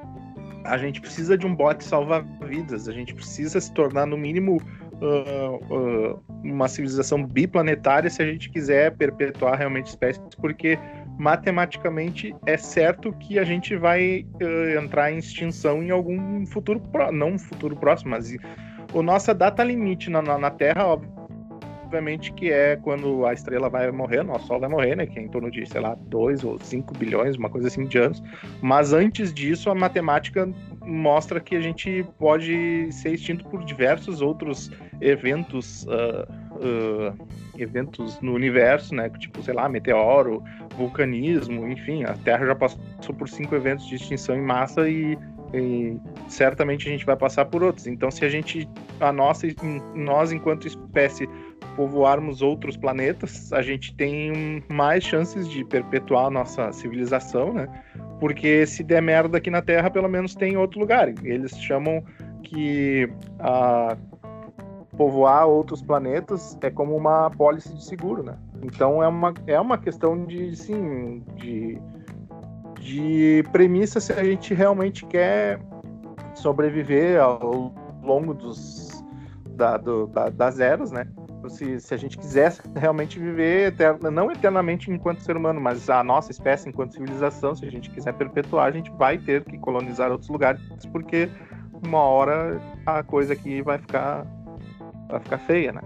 a 0.64 0.78
gente 0.78 1.02
precisa 1.02 1.38
de 1.38 1.46
um 1.46 1.56
bote 1.56 1.84
salva-vidas, 1.84 2.88
a 2.88 2.94
gente 2.94 3.14
precisa 3.14 3.60
se 3.60 3.72
tornar, 3.74 4.06
no 4.06 4.18
mínimo, 4.18 4.62
uh, 5.02 5.74
uh, 5.74 6.24
uma 6.44 6.68
civilização 6.68 7.26
biplanetária 7.26 8.10
se 8.10 8.22
a 8.22 8.26
gente 8.26 8.50
quiser 8.50 8.96
perpetuar 8.96 9.58
realmente 9.58 9.88
espécies, 9.88 10.22
porque 10.40 10.78
matematicamente 11.22 12.36
é 12.48 12.58
certo 12.58 13.14
que 13.14 13.38
a 13.38 13.44
gente 13.44 13.78
vai 13.78 14.26
uh, 14.42 14.80
entrar 14.80 15.12
em 15.12 15.20
extinção 15.20 15.84
em 15.84 15.92
algum 15.92 16.44
futuro, 16.48 16.80
pro... 16.80 17.12
não 17.12 17.38
futuro 17.38 17.76
próximo, 17.76 18.10
mas 18.10 18.36
o 18.92 19.04
nossa 19.04 19.32
data 19.32 19.64
limite 19.64 20.10
na, 20.10 20.24
na, 20.24 20.50
Terra, 20.50 20.98
obviamente 21.86 22.34
que 22.34 22.52
é 22.52 22.76
quando 22.76 23.24
a 23.28 23.34
estrela 23.34 23.70
vai 23.70 23.92
morrer, 23.92 24.24
nosso 24.24 24.48
Sol 24.48 24.60
vai 24.60 24.68
morrer, 24.68 24.96
né? 24.96 25.06
Que 25.06 25.20
é 25.20 25.22
em 25.22 25.28
torno 25.28 25.52
de, 25.52 25.64
sei 25.68 25.80
lá, 25.80 25.96
2 26.08 26.44
ou 26.44 26.60
5 26.60 26.98
bilhões, 26.98 27.36
uma 27.36 27.52
coisa 27.52 27.68
assim 27.68 27.86
de 27.86 28.00
anos. 28.00 28.24
Mas 28.60 28.92
antes 28.92 29.32
disso, 29.32 29.70
a 29.70 29.76
matemática 29.76 30.52
mostra 30.84 31.40
que 31.40 31.56
a 31.56 31.62
gente 31.62 32.06
pode 32.18 32.92
ser 32.92 33.14
extinto 33.14 33.46
por 33.46 33.64
diversos 33.64 34.22
outros 34.22 34.72
eventos, 35.00 35.86
uh, 35.86 36.28
uh, 36.56 37.28
eventos 37.58 38.20
no 38.22 38.34
universo, 38.34 38.94
né? 38.96 39.10
Tipo, 39.10 39.42
sei 39.44 39.54
lá, 39.54 39.70
meteoro, 39.70 40.44
vulcanismo, 40.76 41.68
enfim, 41.68 42.04
a 42.04 42.14
Terra 42.14 42.46
já 42.48 42.56
passou 42.56 43.16
por 43.18 43.30
cinco 43.30 43.56
eventos 43.56 43.88
de 43.88 43.96
extinção 43.96 44.36
em 44.36 44.42
massa 44.42 44.90
e, 44.90 45.18
e 45.54 45.98
certamente 46.28 46.88
a 46.88 46.92
gente 46.92 47.06
vai 47.06 47.16
passar 47.16 47.46
por 47.46 47.64
outros. 47.64 47.88
Então, 47.88 48.10
se 48.10 48.26
a 48.26 48.30
gente, 48.30 48.68
a 49.00 49.12
nossa, 49.12 49.48
nós 49.94 50.32
enquanto 50.32 50.68
espécie 50.68 51.28
povoarmos 51.76 52.42
outros 52.42 52.78
planetas, 52.78 53.52
a 53.54 53.62
gente 53.62 53.96
tem 53.96 54.64
mais 54.70 55.04
chances 55.04 55.48
de 55.48 55.64
perpetuar 55.66 56.28
a 56.28 56.30
nossa 56.30 56.72
civilização, 56.72 57.54
né? 57.54 57.68
Porque 58.20 58.66
se 58.66 58.84
der 58.84 59.02
merda 59.02 59.38
aqui 59.38 59.50
na 59.50 59.62
Terra, 59.62 59.90
pelo 59.90 60.08
menos 60.08 60.36
tem 60.36 60.56
outro 60.58 60.80
lugar. 60.80 61.10
Eles 61.24 61.52
chamam 61.58 62.04
que 62.44 63.10
a 63.40 63.98
povoar 64.98 65.48
outros 65.48 65.82
planetas 65.82 66.58
é 66.62 66.70
como 66.70 66.96
uma 66.96 67.30
pólice 67.32 67.74
de 67.74 67.84
seguro, 67.84 68.24
né? 68.24 68.38
Então 68.62 69.02
é 69.02 69.08
uma, 69.08 69.34
é 69.48 69.60
uma 69.60 69.78
questão 69.78 70.26
de, 70.26 70.56
sim, 70.56 71.24
de, 71.36 71.82
de 72.80 73.44
premissa 73.52 74.00
se 74.00 74.14
a 74.14 74.24
gente 74.24 74.54
realmente 74.54 75.06
quer 75.06 75.60
sobreviver 76.36 77.20
ao 77.20 77.74
longo 78.04 78.34
dos, 78.34 79.04
da, 79.56 79.78
do, 79.78 80.08
da, 80.08 80.30
das 80.30 80.60
eras, 80.60 80.92
né? 80.92 81.08
Se, 81.50 81.80
se 81.80 81.94
a 81.94 81.98
gente 81.98 82.18
quisesse 82.18 82.62
realmente 82.76 83.20
viver 83.20 83.74
não 84.12 84.32
eternamente 84.32 84.92
enquanto 84.92 85.22
ser 85.22 85.36
humano, 85.36 85.60
mas 85.60 85.90
a 85.90 86.04
nossa 86.04 86.32
espécie 86.32 86.70
enquanto 86.70 86.94
civilização, 86.94 87.56
se 87.56 87.66
a 87.66 87.72
gente 87.72 87.90
quiser 87.90 88.14
perpetuar, 88.14 88.68
a 88.68 88.72
gente 88.72 88.92
vai 88.92 89.18
ter 89.18 89.44
que 89.44 89.58
colonizar 89.58 90.12
outros 90.12 90.30
lugares, 90.30 90.62
porque 90.92 91.30
uma 91.86 92.00
hora 92.00 92.62
a 92.86 93.04
coisa 93.04 93.34
aqui 93.34 93.62
vai 93.62 93.78
ficar 93.78 94.26
vai 95.10 95.20
ficar 95.20 95.38
feia, 95.40 95.74
né? 95.74 95.82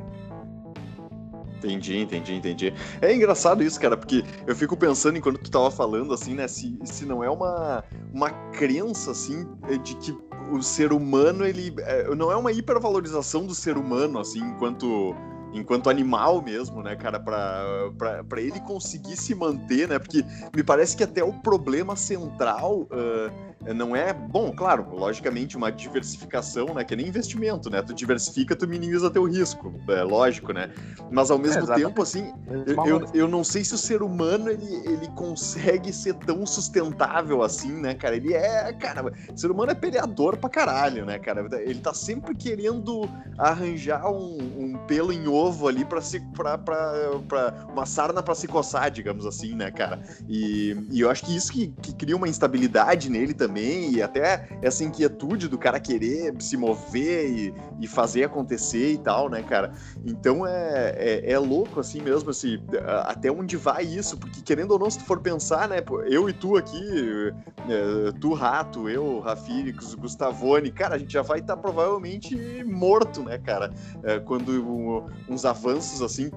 Entendi, 1.58 1.98
entendi, 1.98 2.36
entendi. 2.36 2.74
É 3.02 3.14
engraçado 3.14 3.64
isso, 3.64 3.80
cara, 3.80 3.98
porque 3.98 4.24
eu 4.46 4.56
fico 4.56 4.78
pensando 4.78 5.18
enquanto 5.18 5.40
tu 5.40 5.50
tava 5.50 5.72
falando, 5.72 6.14
assim, 6.14 6.36
né, 6.36 6.48
se, 6.48 6.78
se 6.84 7.06
não 7.06 7.24
é 7.24 7.30
uma, 7.30 7.84
uma 8.14 8.30
crença, 8.52 9.12
assim, 9.12 9.48
de 9.82 9.96
que 9.96 10.16
o 10.52 10.62
ser 10.62 10.94
humano, 10.94 11.44
ele 11.44 11.74
é, 11.80 12.14
não 12.14 12.32
é 12.32 12.36
uma 12.36 12.52
hipervalorização 12.52 13.48
do 13.48 13.56
ser 13.56 13.78
humano, 13.78 14.20
assim, 14.20 14.42
enquanto 14.42 15.16
enquanto 15.56 15.90
animal 15.90 16.42
mesmo, 16.42 16.84
né, 16.84 16.96
cara, 16.96 17.20
para 17.20 18.42
ele 18.42 18.60
conseguir 18.60 19.16
se 19.16 19.34
manter, 19.34 19.88
né, 19.88 19.98
porque 19.98 20.24
me 20.56 20.64
parece 20.64 20.96
que 20.96 21.04
até 21.04 21.24
o 21.24 21.32
problema 21.32 21.96
central 21.96 22.82
uh, 22.82 23.74
não 23.74 23.96
é, 23.96 24.14
bom, 24.14 24.52
claro, 24.52 24.88
logicamente 24.92 25.56
uma 25.56 25.72
diversificação, 25.72 26.74
né, 26.74 26.84
que 26.84 26.94
é 26.94 26.98
nem 26.98 27.08
investimento, 27.08 27.70
né, 27.70 27.82
tu 27.82 27.94
diversifica, 27.94 28.56
tu 28.56 28.68
minimiza 28.68 29.10
teu 29.10 29.24
risco, 29.24 29.74
é 29.88 30.04
lógico, 30.04 30.52
né, 30.52 30.70
mas 31.10 31.32
ao 31.32 31.40
mesmo 31.40 31.72
é, 31.72 31.76
tempo, 31.76 32.02
assim, 32.02 32.34
eu, 32.68 32.86
eu, 32.86 33.08
eu, 33.14 33.28
não 33.28 33.44
sei 33.44 33.64
se 33.64 33.74
o 33.74 33.78
ser 33.78 34.04
humano, 34.04 34.50
ele, 34.50 34.76
ele 34.86 35.08
consegue 35.16 35.94
ser 35.94 36.16
tão 36.16 36.46
sustentável 36.46 37.42
assim, 37.42 37.72
né, 37.72 37.94
cara, 37.94 38.16
ele 38.16 38.34
é, 38.34 38.74
cara, 38.74 39.12
o 39.32 39.38
ser 39.38 39.50
humano 39.50 39.72
é 39.72 39.76
peleador 39.76 40.38
pra 40.38 40.50
caralho, 40.50 41.06
né, 41.06 41.18
cara, 41.18 41.48
ele 41.62 41.80
tá 41.80 41.94
sempre 41.94 42.36
querendo 42.36 43.10
arranjar 43.38 44.06
um, 44.12 44.38
um 44.58 44.78
pelo 44.86 45.14
em 45.14 45.28
ovo 45.46 45.68
ali 45.68 45.86
pra, 45.86 46.02
se, 46.02 46.20
pra 46.34 47.68
uma 47.72 47.86
sarna 47.86 48.22
pra 48.22 48.36
se 48.36 48.48
coçar, 48.48 48.90
digamos 48.92 49.26
assim, 49.26 49.56
né, 49.56 49.72
cara, 49.72 50.02
e, 50.28 50.76
e 50.92 51.02
eu 51.02 51.10
acho 51.10 51.26
que 51.26 51.36
isso 51.36 51.52
que, 51.52 51.74
que 51.82 51.94
cria 51.94 52.16
uma 52.16 52.28
instabilidade 52.28 53.10
nele 53.10 53.34
também, 53.34 53.92
e 53.92 54.02
até 54.02 54.48
essa 54.62 54.84
inquietude 54.84 55.48
do 55.48 55.58
cara 55.58 55.80
querer 55.80 56.34
se 56.40 56.58
mover 56.58 57.30
e, 57.30 57.54
e 57.80 57.88
fazer 57.88 58.24
acontecer 58.24 58.94
e 58.94 58.98
tal, 58.98 59.30
né, 59.30 59.42
cara? 59.44 59.72
Então 60.06 60.46
é, 60.46 60.96
é, 60.98 61.32
é, 61.32 61.40
louco 61.40 61.80
assim 61.80 62.02
mesmo, 62.02 62.30
assim, 62.30 62.60
até 63.06 63.32
onde 63.32 63.58
vai 63.58 63.84
isso, 63.84 64.18
porque 64.18 64.42
querendo 64.42 64.72
ou 64.72 64.80
não, 64.80 64.90
se 64.90 65.00
tu 65.00 65.06
for 65.06 65.20
pensar, 65.20 65.68
né, 65.68 65.78
eu 66.06 66.30
e 66.30 66.34
tu 66.34 66.58
aqui, 66.58 67.34
é, 67.70 68.12
tu 68.20 68.34
Rato, 68.34 68.90
eu, 68.90 69.20
Rafíricos, 69.20 69.96
Gustavone, 69.96 70.72
cara, 70.72 70.96
a 70.96 70.98
gente 70.98 71.14
já 71.14 71.22
vai 71.22 71.40
estar 71.40 71.56
tá 71.56 71.62
provavelmente 71.62 72.64
morto, 72.64 73.24
né, 73.24 73.38
cara? 73.38 73.72
É, 74.04 74.20
quando 74.20 75.06
uns 75.28 75.46
avanços 75.46 76.02
assim 76.02 76.32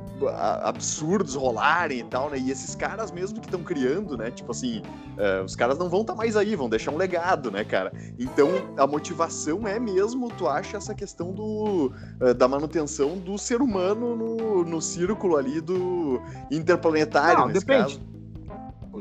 absurdos 0.62 1.34
rolarem 1.34 2.00
e 2.00 2.04
tal, 2.04 2.30
né? 2.30 2.38
E 2.38 2.50
esses 2.50 2.74
caras 2.74 3.10
mesmo 3.10 3.40
que 3.40 3.46
estão 3.46 3.62
criando, 3.62 4.16
né? 4.16 4.30
Tipo 4.30 4.52
assim, 4.52 4.82
é, 5.16 5.40
os 5.42 5.54
caras 5.54 5.78
não 5.78 5.88
vão 5.88 6.00
estar 6.00 6.14
tá 6.14 6.16
mais 6.16 6.36
aí, 6.36 6.54
vão 6.56 6.68
deixar 6.68 6.90
um 6.90 6.96
legado, 6.96 7.50
né, 7.50 7.64
cara? 7.64 7.92
Então 8.18 8.48
a 8.76 8.86
motivação 8.86 9.66
é 9.66 9.78
mesmo, 9.78 10.28
tu 10.30 10.48
acha 10.48 10.76
essa 10.76 10.94
questão 10.94 11.32
do, 11.32 11.92
uh, 12.20 12.34
da 12.34 12.48
manutenção 12.48 13.18
do 13.18 13.38
ser 13.38 13.60
humano 13.60 14.16
no, 14.16 14.64
no 14.64 14.80
círculo 14.80 15.36
ali 15.36 15.60
do 15.60 16.20
interplanetário, 16.50 17.40
Não, 17.40 17.52
depende. 17.52 17.98
Caso. 17.98 18.17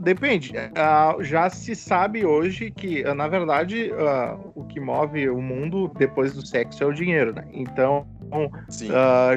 Depende. 0.01 0.51
Uh, 0.51 1.23
já 1.23 1.49
se 1.49 1.75
sabe 1.75 2.25
hoje 2.25 2.71
que, 2.71 3.03
uh, 3.03 3.13
na 3.13 3.27
verdade, 3.27 3.91
uh, 3.91 4.51
o 4.55 4.63
que 4.65 4.79
move 4.79 5.29
o 5.29 5.41
mundo 5.41 5.91
depois 5.97 6.33
do 6.33 6.45
sexo 6.45 6.83
é 6.83 6.87
o 6.87 6.93
dinheiro, 6.93 7.33
né? 7.33 7.43
Então, 7.51 8.05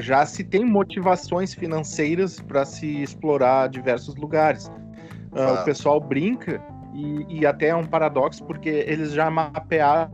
já 0.01 0.27
se 0.27 0.43
tem 0.43 0.65
motivações 0.65 1.55
financeiras 1.55 2.41
para 2.41 2.65
se 2.65 3.03
explorar 3.03 3.69
diversos 3.69 4.17
lugares. 4.17 4.71
O 5.33 5.65
pessoal 5.65 6.01
brinca 6.01 6.61
e, 6.93 7.41
e 7.41 7.47
até 7.47 7.69
é 7.69 7.77
um 7.77 7.85
paradoxo, 7.85 8.45
porque 8.45 8.69
eles 8.69 9.13
já 9.13 9.31
mapearam 9.31 10.11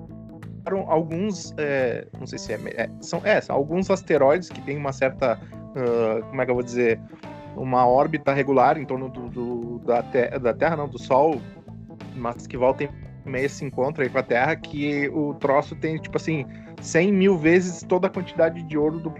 alguns, 0.88 1.54
é, 1.56 2.06
não 2.18 2.26
sei 2.26 2.38
se 2.38 2.52
é, 2.52 2.60
é, 2.76 2.90
são, 3.00 3.20
é, 3.24 3.40
são 3.40 3.56
alguns 3.56 3.90
asteroides 3.90 4.48
que 4.48 4.60
tem 4.60 4.76
uma 4.76 4.92
certa, 4.92 5.38
como 6.28 6.42
é 6.42 6.44
que 6.44 6.50
eu 6.50 6.54
vou 6.54 6.64
dizer, 6.64 7.00
uma 7.56 7.86
órbita 7.86 8.32
regular 8.32 8.78
em 8.78 8.84
torno 8.84 9.08
do, 9.08 9.28
do 9.28 9.55
da, 9.78 10.02
te 10.02 10.38
da 10.38 10.54
Terra, 10.54 10.76
não, 10.76 10.88
do 10.88 10.98
Sol, 10.98 11.40
mas 12.14 12.46
que 12.46 12.56
volta 12.56 12.84
em 12.84 12.90
meia 13.24 13.48
se 13.48 13.64
encontra 13.64 14.04
aí 14.04 14.10
com 14.10 14.18
a 14.18 14.22
Terra, 14.22 14.56
que 14.56 15.08
o 15.08 15.34
troço 15.34 15.74
tem, 15.76 15.98
tipo 15.98 16.16
assim, 16.16 16.46
100 16.80 17.12
mil 17.12 17.36
vezes 17.38 17.82
toda 17.82 18.06
a 18.06 18.10
quantidade 18.10 18.62
de 18.62 18.78
ouro 18.78 19.00
do 19.00 19.12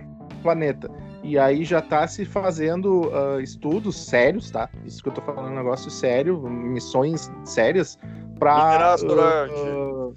planeta. 0.42 0.90
E 1.22 1.38
aí 1.38 1.64
já 1.64 1.80
está 1.80 2.06
se 2.06 2.24
fazendo 2.24 3.08
uh, 3.08 3.40
estudos 3.40 3.96
sérios, 4.06 4.50
tá? 4.50 4.68
Isso 4.84 5.02
que 5.02 5.08
eu 5.08 5.12
tô 5.12 5.20
falando 5.20 5.48
é 5.48 5.50
um 5.50 5.56
negócio 5.56 5.90
sério, 5.90 6.40
missões 6.40 7.30
sérias 7.44 7.98
para 8.38 8.94
uh, 9.02 10.08
uh, 10.08 10.14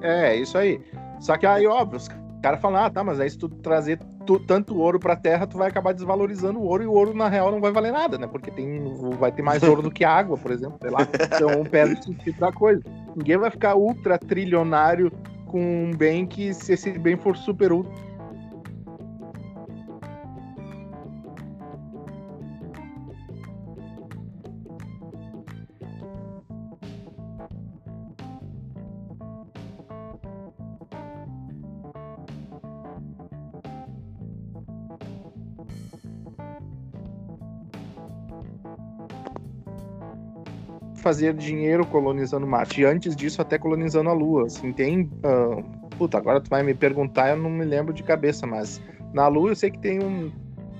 É, 0.00 0.34
isso 0.34 0.56
aí. 0.56 0.80
Só 1.20 1.36
que 1.36 1.46
aí, 1.46 1.66
óbvio, 1.66 1.98
os 1.98 2.08
caras 2.42 2.60
falam, 2.60 2.82
ah, 2.82 2.90
tá, 2.90 3.04
mas 3.04 3.20
aí 3.20 3.28
se 3.28 3.36
tu 3.36 3.48
trazer 3.48 4.00
tanto 4.38 4.76
ouro 4.76 4.98
pra 4.98 5.16
terra, 5.16 5.46
tu 5.46 5.58
vai 5.58 5.68
acabar 5.68 5.92
desvalorizando 5.92 6.58
o 6.58 6.64
ouro, 6.64 6.82
e 6.82 6.86
o 6.86 6.92
ouro, 6.92 7.14
na 7.14 7.28
real, 7.28 7.50
não 7.50 7.60
vai 7.60 7.72
valer 7.72 7.92
nada, 7.92 8.18
né? 8.18 8.26
Porque 8.26 8.50
tem, 8.50 8.82
vai 9.18 9.32
ter 9.32 9.42
mais 9.42 9.62
ouro 9.62 9.82
do 9.82 9.90
que 9.90 10.04
água, 10.04 10.36
por 10.36 10.50
exemplo, 10.50 10.78
sei 10.80 10.90
lá. 10.90 11.00
Então 11.02 11.64
perde 11.64 12.00
o 12.00 12.04
sentido 12.04 12.38
da 12.38 12.52
coisa. 12.52 12.82
Ninguém 13.16 13.38
vai 13.38 13.50
ficar 13.50 13.74
ultra 13.74 14.18
trilionário 14.18 15.10
com 15.46 15.60
um 15.60 15.90
bem 15.96 16.26
que, 16.26 16.54
se 16.54 16.74
esse 16.74 16.96
bem 16.98 17.16
for 17.16 17.36
super 17.36 17.72
ultra 17.72 18.09
fazer 41.00 41.34
dinheiro 41.34 41.86
colonizando 41.86 42.46
Marte. 42.46 42.80
E 42.80 42.84
antes 42.84 43.16
disso, 43.16 43.42
até 43.42 43.58
colonizando 43.58 44.08
a 44.08 44.12
Lua. 44.12 44.46
Assim, 44.46 44.72
tem. 44.72 45.02
Uh, 45.02 45.62
puta, 45.96 46.18
agora 46.18 46.40
tu 46.40 46.48
vai 46.48 46.62
me 46.62 46.74
perguntar, 46.74 47.30
eu 47.30 47.36
não 47.36 47.50
me 47.50 47.64
lembro 47.64 47.92
de 47.92 48.02
cabeça, 48.02 48.46
mas 48.46 48.80
na 49.12 49.26
Lua 49.28 49.50
eu 49.50 49.56
sei 49.56 49.70
que 49.70 49.78
tem 49.78 50.02
um 50.02 50.30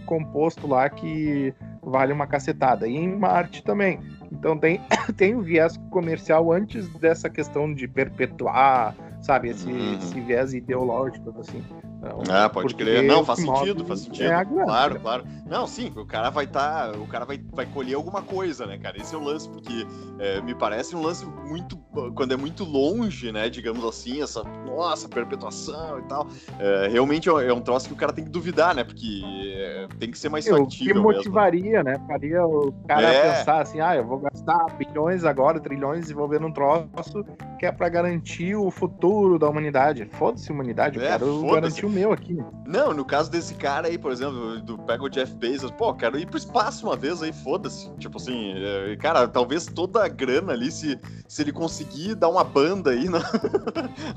composto 0.07 0.67
lá 0.67 0.89
que 0.89 1.55
vale 1.83 2.13
uma 2.13 2.27
cacetada. 2.27 2.87
E 2.87 2.97
em 2.97 3.17
Marte 3.17 3.63
também. 3.63 4.01
Então 4.31 4.57
tem, 4.57 4.81
tem 5.17 5.35
o 5.35 5.43
viés 5.43 5.77
comercial 5.91 6.53
antes 6.53 6.89
dessa 6.99 7.29
questão 7.29 7.73
de 7.73 7.89
perpetuar, 7.89 8.95
sabe, 9.21 9.49
esse, 9.51 9.67
uhum. 9.67 9.95
esse 9.95 10.21
viés 10.21 10.55
ideológico, 10.55 11.35
assim. 11.39 11.63
Então, 12.01 12.23
ah, 12.31 12.49
pode 12.49 12.75
crer. 12.75 13.03
Não, 13.03 13.23
faz 13.25 13.41
sentido, 13.41 13.85
faz 13.85 14.01
sentido. 14.01 14.27
É 14.27 14.45
claro, 14.45 14.99
claro. 15.01 15.25
Não, 15.47 15.67
sim, 15.67 15.93
o 15.95 16.07
cara 16.07 16.31
vai 16.31 16.45
estar. 16.47 16.93
Tá, 16.93 16.99
o 16.99 17.07
cara 17.07 17.27
vai, 17.27 17.39
vai 17.53 17.67
colher 17.67 17.95
alguma 17.95 18.23
coisa, 18.23 18.67
né, 18.67 18.79
cara? 18.79 18.97
Esse 18.99 19.15
é 19.15 19.19
o 19.19 19.23
lance, 19.23 19.49
porque 19.49 19.87
é, 20.19 20.41
me 20.41 20.55
parece 20.55 20.97
um 20.97 21.03
lance 21.03 21.27
muito. 21.27 21.79
Quando 22.15 22.33
é 22.33 22.37
muito 22.37 22.65
longe, 22.65 23.33
né? 23.33 23.49
Digamos 23.49 23.85
assim, 23.85 24.23
essa 24.23 24.43
nossa, 24.65 25.09
perpetuação 25.09 25.99
e 25.99 26.03
tal. 26.03 26.27
É, 26.59 26.89
realmente 26.89 27.29
é, 27.29 27.33
é 27.49 27.53
um 27.53 27.61
troço 27.61 27.89
que 27.89 27.93
o 27.93 27.97
cara 27.97 28.13
tem 28.13 28.25
que 28.25 28.31
duvidar, 28.31 28.75
né? 28.75 28.85
Porque 28.85 29.23
é, 29.25 29.89
tem 29.99 30.11
que 30.11 30.19
ser 30.19 30.29
mais 30.29 30.47
factível. 30.47 30.95
O 30.95 30.97
que 30.97 31.01
motivaria, 31.01 31.83
mesmo. 31.83 31.85
né? 31.85 32.07
Faria 32.07 32.45
o 32.47 32.73
cara 32.87 33.03
é. 33.03 33.39
pensar 33.39 33.61
assim, 33.61 33.81
ah, 33.81 33.97
eu 33.97 34.05
vou 34.05 34.19
gastar 34.19 34.67
bilhões 34.77 35.25
agora, 35.25 35.59
trilhões, 35.61 36.11
ver 36.11 36.45
um 36.45 36.53
troço 36.53 37.25
que 37.59 37.67
é 37.67 37.73
para 37.73 37.89
garantir 37.89 38.55
o 38.55 38.71
futuro 38.71 39.39
da 39.39 39.49
humanidade. 39.49 40.09
Foda-se 40.13 40.51
humanidade, 40.51 40.99
eu 40.99 41.05
quero 41.05 41.43
garantir 41.47 41.87
meu 41.87 42.13
aqui. 42.13 42.39
Não, 42.67 42.95
no 42.95 43.05
caso 43.05 43.31
desse 43.31 43.55
cara 43.55 43.89
aí, 43.89 43.99
por 43.99 44.13
exemplo, 44.13 44.61
do 44.61 44.79
pega 44.79 45.03
o 45.03 45.09
Jeff 45.09 45.35
Bezos, 45.35 45.71
pô, 45.71 45.93
quero 45.95 46.19
ir 46.19 46.27
pro 46.27 46.39
espaço 46.39 46.87
uma 46.87 46.97
vez 46.97 47.23
aí, 47.23 47.33
foda-se. 47.33 47.91
Tipo 47.99 48.17
assim, 48.19 48.55
é, 48.57 48.97
cara, 48.97 49.27
talvez 49.27 49.67
toda 49.67 50.05
a 50.05 50.09
grana 50.09 50.53
ali, 50.53 50.71
se, 50.71 50.99
se 51.27 51.43
ele 51.43 51.53
conseguir 51.53 51.80
dar 52.15 52.29
uma 52.29 52.45
banda 52.45 52.91
aí 52.91 53.09
na, 53.11 53.21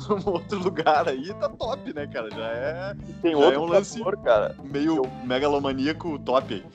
num 0.09 0.31
outro 0.31 0.59
lugar 0.59 1.07
aí, 1.07 1.33
tá 1.33 1.49
top, 1.49 1.93
né, 1.93 2.07
cara? 2.07 2.29
Já 2.29 2.47
é. 2.47 2.95
Tem 3.21 3.35
outro 3.35 3.53
é 3.53 3.59
um 3.59 3.65
lance 3.65 3.97
fator, 3.97 4.17
cara. 4.17 4.55
Meio 4.63 4.97
eu... 4.97 5.09
megalomaníaco 5.23 6.19
top 6.19 6.53
aí. 6.53 6.65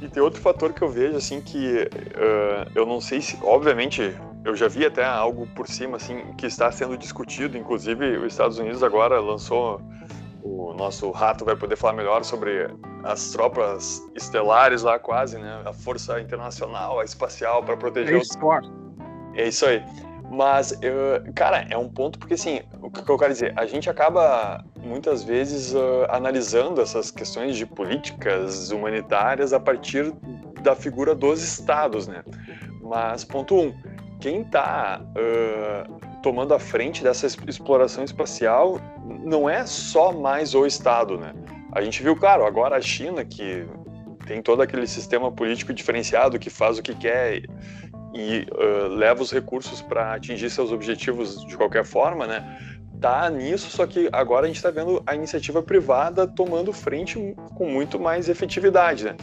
E 0.00 0.08
tem 0.08 0.22
outro 0.22 0.40
fator 0.40 0.72
que 0.72 0.82
eu 0.82 0.88
vejo, 0.88 1.16
assim, 1.16 1.40
que 1.40 1.88
uh, 1.88 2.70
eu 2.74 2.84
não 2.84 3.00
sei 3.00 3.20
se. 3.20 3.38
Obviamente, 3.42 4.16
eu 4.44 4.56
já 4.56 4.66
vi 4.66 4.84
até 4.84 5.04
algo 5.04 5.46
por 5.54 5.68
cima, 5.68 5.96
assim, 5.96 6.32
que 6.36 6.46
está 6.46 6.70
sendo 6.72 6.96
discutido. 6.96 7.56
Inclusive, 7.56 8.16
os 8.18 8.32
Estados 8.32 8.58
Unidos 8.58 8.82
agora 8.82 9.20
lançou 9.20 9.80
o 10.42 10.74
nosso 10.74 11.10
rato 11.12 11.44
vai 11.44 11.54
poder 11.54 11.76
falar 11.76 11.92
melhor 11.92 12.24
sobre 12.24 12.68
as 13.04 13.30
tropas 13.30 14.02
estelares 14.14 14.82
lá 14.82 14.98
quase, 14.98 15.38
né? 15.38 15.62
A 15.64 15.72
força 15.72 16.20
internacional, 16.20 16.98
a 16.98 17.04
espacial 17.04 17.62
para 17.62 17.76
proteger 17.76 18.14
é 18.14 18.18
os... 18.18 18.28
É 19.34 19.48
isso 19.48 19.64
aí. 19.64 19.82
Mas, 20.32 20.72
uh, 20.72 21.30
cara, 21.34 21.66
é 21.68 21.76
um 21.76 21.90
ponto 21.90 22.18
porque, 22.18 22.32
assim, 22.32 22.62
o 22.80 22.90
que 22.90 23.06
eu 23.06 23.18
quero 23.18 23.34
dizer, 23.34 23.52
a 23.54 23.66
gente 23.66 23.90
acaba 23.90 24.64
muitas 24.78 25.22
vezes 25.22 25.74
uh, 25.74 26.06
analisando 26.08 26.80
essas 26.80 27.10
questões 27.10 27.54
de 27.54 27.66
políticas 27.66 28.70
humanitárias 28.70 29.52
a 29.52 29.60
partir 29.60 30.10
da 30.62 30.74
figura 30.74 31.14
dos 31.14 31.42
estados, 31.42 32.08
né? 32.08 32.24
Mas, 32.80 33.24
ponto 33.24 33.54
um, 33.54 33.74
quem 34.20 34.40
está 34.40 35.02
uh, 35.02 36.20
tomando 36.22 36.54
a 36.54 36.58
frente 36.58 37.02
dessa 37.02 37.26
exploração 37.26 38.02
espacial 38.02 38.80
não 39.22 39.50
é 39.50 39.66
só 39.66 40.12
mais 40.12 40.54
o 40.54 40.64
Estado, 40.64 41.18
né? 41.18 41.34
A 41.72 41.82
gente 41.82 42.02
viu, 42.02 42.16
claro, 42.16 42.46
agora 42.46 42.76
a 42.76 42.80
China, 42.80 43.22
que 43.22 43.66
tem 44.26 44.40
todo 44.40 44.62
aquele 44.62 44.86
sistema 44.86 45.30
político 45.30 45.74
diferenciado 45.74 46.38
que 46.38 46.48
faz 46.48 46.78
o 46.78 46.82
que 46.82 46.94
quer 46.94 47.42
e 48.14 48.46
uh, 48.52 48.88
leva 48.88 49.22
os 49.22 49.32
recursos 49.32 49.80
para 49.80 50.14
atingir 50.14 50.50
seus 50.50 50.70
objetivos 50.70 51.44
de 51.46 51.56
qualquer 51.56 51.84
forma, 51.84 52.26
né? 52.26 52.58
Tá 53.00 53.28
nisso, 53.28 53.68
só 53.68 53.84
que 53.84 54.08
agora 54.12 54.44
a 54.44 54.46
gente 54.46 54.56
está 54.56 54.70
vendo 54.70 55.02
a 55.04 55.14
iniciativa 55.14 55.60
privada 55.60 56.24
tomando 56.24 56.72
frente 56.72 57.34
com 57.56 57.66
muito 57.66 57.98
mais 57.98 58.28
efetividade, 58.28 59.04
né? 59.04 59.16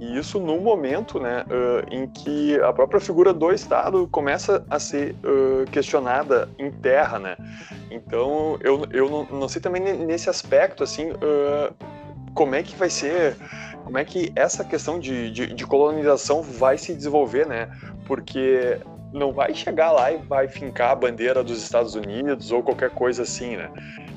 E 0.00 0.18
isso 0.18 0.38
num 0.38 0.60
momento, 0.60 1.18
né, 1.18 1.44
uh, 1.44 1.94
em 1.94 2.06
que 2.06 2.58
a 2.60 2.72
própria 2.72 3.00
figura 3.00 3.32
do 3.34 3.52
Estado 3.52 4.06
começa 4.08 4.64
a 4.70 4.78
ser 4.78 5.14
uh, 5.24 5.70
questionada 5.70 6.48
em 6.58 6.70
terra, 6.70 7.18
né? 7.18 7.36
Então, 7.90 8.58
eu, 8.62 8.86
eu 8.90 9.10
não, 9.10 9.24
não 9.24 9.48
sei 9.48 9.60
também 9.60 9.82
nesse 9.82 10.30
aspecto, 10.30 10.82
assim, 10.82 11.12
como 12.34 12.54
é 12.54 12.62
que 12.62 12.76
vai 12.76 12.90
ser 12.90 13.36
como 13.86 13.98
é 13.98 14.04
que 14.04 14.32
essa 14.34 14.64
questão 14.64 14.98
de, 14.98 15.30
de, 15.30 15.54
de, 15.54 15.64
colonização 15.64 16.42
vai 16.42 16.76
se 16.76 16.92
desenvolver, 16.92 17.46
né? 17.46 17.70
Porque 18.06 18.78
não 19.12 19.32
vai 19.32 19.54
chegar 19.54 19.92
lá 19.92 20.12
e 20.12 20.18
vai 20.18 20.48
fincar 20.48 20.90
a 20.90 20.94
bandeira 20.94 21.42
dos 21.42 21.62
Estados 21.62 21.94
Unidos 21.94 22.52
ou 22.52 22.62
qualquer 22.62 22.90
coisa 22.90 23.22
assim, 23.22 23.56
né? 23.56 23.70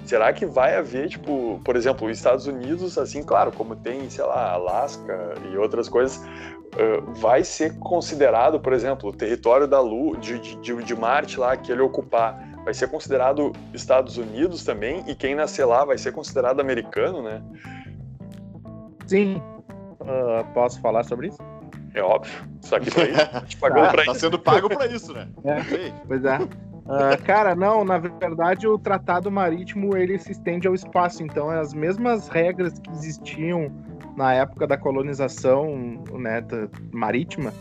Será 0.06 0.34
que 0.34 0.46
vai 0.46 0.76
haver, 0.76 1.08
tipo, 1.08 1.62
por 1.64 1.76
exemplo, 1.76 2.08
os 2.08 2.18
Estados 2.18 2.48
Unidos, 2.48 2.98
assim, 2.98 3.24
claro, 3.24 3.52
como 3.52 3.76
tem, 3.76 4.10
sei 4.10 4.24
lá, 4.24 4.54
Alasca 4.54 5.36
e 5.52 5.58
outras 5.58 5.88
coisas, 5.88 6.18
uh, 6.18 7.14
vai 7.14 7.44
ser 7.44 7.78
considerado, 7.78 8.60
por 8.60 8.74
exemplo, 8.74 9.10
o 9.10 9.14
território 9.14 9.68
da 9.68 9.80
Lua, 9.80 10.18
de, 10.18 10.40
de, 10.40 10.84
de 10.84 10.96
Marte 10.96 11.40
lá, 11.40 11.56
que 11.56 11.72
ele 11.72 11.82
ocupar, 11.82 12.40
vai 12.66 12.74
ser 12.74 12.90
considerado 12.90 13.54
Estados 13.74 14.18
Unidos 14.18 14.64
também, 14.64 15.04
e 15.08 15.14
quem 15.14 15.36
nascer 15.36 15.66
lá 15.66 15.86
vai 15.86 15.98
ser 15.98 16.12
considerado 16.12 16.60
americano, 16.60 17.22
né? 17.22 17.42
Sim, 19.06 19.42
Uh, 20.02 20.44
posso 20.54 20.80
falar 20.82 21.04
sobre 21.04 21.28
isso? 21.28 21.38
É 21.94 22.02
óbvio. 22.02 22.34
Só 22.62 22.80
que 22.80 22.90
daí, 22.90 23.14
a 23.14 23.40
gente 23.40 23.58
pagou 23.58 23.84
tá, 23.84 23.92
pra 23.92 24.06
tá 24.06 24.12
isso. 24.12 24.22
sendo 24.22 24.40
pago 24.40 24.70
pra 24.70 24.88
isso, 24.88 25.14
né? 25.14 25.28
É, 25.44 25.92
pois 26.08 26.24
é. 26.26 26.38
Uh, 26.38 27.24
cara, 27.24 27.56
não, 27.56 27.86
na 27.86 28.00
verdade 28.00 28.68
o 28.68 28.78
tratado 28.80 29.30
marítimo 29.30 29.96
ele 29.96 30.18
se 30.18 30.32
estende 30.32 30.68
ao 30.68 30.74
espaço, 30.74 31.22
então 31.22 31.48
as 31.48 31.72
mesmas 31.72 32.28
regras 32.28 32.80
que 32.80 32.90
existiam 32.90 33.72
na 34.18 34.34
época 34.34 34.66
da 34.66 34.76
colonização 34.76 36.04
né, 36.14 36.44
marítima, 36.92 37.54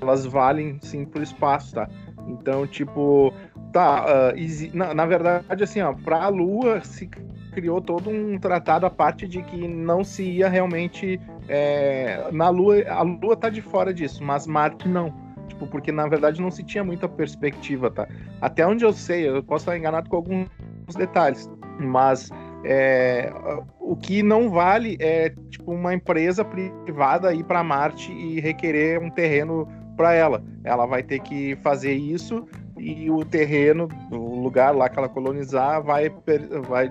elas 0.00 0.26
valem 0.26 0.78
sim 0.82 1.06
pro 1.06 1.22
espaço, 1.22 1.74
tá? 1.74 1.88
Então, 2.28 2.66
tipo, 2.66 3.32
tá, 3.72 4.04
uh, 4.04 4.76
na, 4.76 4.94
na, 4.94 5.06
verdade, 5.06 5.64
assim, 5.64 5.80
ó, 5.80 5.92
pra 5.94 6.28
Lua 6.28 6.80
se 6.84 7.08
criou 7.52 7.80
todo 7.80 8.10
um 8.10 8.38
tratado 8.38 8.86
a 8.86 8.90
parte 8.90 9.26
de 9.26 9.42
que 9.42 9.66
não 9.66 10.04
se 10.04 10.22
ia 10.22 10.48
realmente 10.48 11.20
é, 11.52 12.28
na 12.30 12.48
Lua, 12.48 12.76
a 12.88 13.02
Lua 13.02 13.36
tá 13.36 13.48
de 13.48 13.60
fora 13.60 13.92
disso, 13.92 14.22
mas 14.22 14.46
Marte 14.46 14.88
não. 14.88 15.12
Tipo, 15.48 15.66
porque 15.66 15.90
na 15.90 16.06
verdade 16.06 16.40
não 16.40 16.50
se 16.50 16.62
tinha 16.62 16.84
muita 16.84 17.08
perspectiva, 17.08 17.90
tá? 17.90 18.06
Até 18.40 18.64
onde 18.64 18.84
eu 18.84 18.92
sei, 18.92 19.28
eu 19.28 19.42
posso 19.42 19.64
estar 19.64 19.76
enganado 19.76 20.08
com 20.08 20.16
alguns 20.16 20.48
detalhes, 20.96 21.50
mas 21.80 22.30
é, 22.64 23.32
o 23.80 23.96
que 23.96 24.22
não 24.22 24.48
vale 24.48 24.96
é 25.00 25.30
tipo 25.50 25.72
uma 25.72 25.92
empresa 25.92 26.44
privada 26.44 27.34
ir 27.34 27.42
para 27.42 27.64
Marte 27.64 28.12
e 28.12 28.38
requerer 28.38 29.02
um 29.02 29.10
terreno 29.10 29.66
para 29.96 30.14
ela. 30.14 30.44
Ela 30.62 30.86
vai 30.86 31.02
ter 31.02 31.18
que 31.18 31.56
fazer 31.56 31.94
isso 31.94 32.46
e 32.78 33.10
o 33.10 33.24
terreno, 33.24 33.88
o 34.12 34.40
lugar 34.40 34.72
lá 34.74 34.88
que 34.88 34.98
ela 34.98 35.08
colonizar, 35.08 35.82
vai, 35.82 36.10
vai 36.68 36.90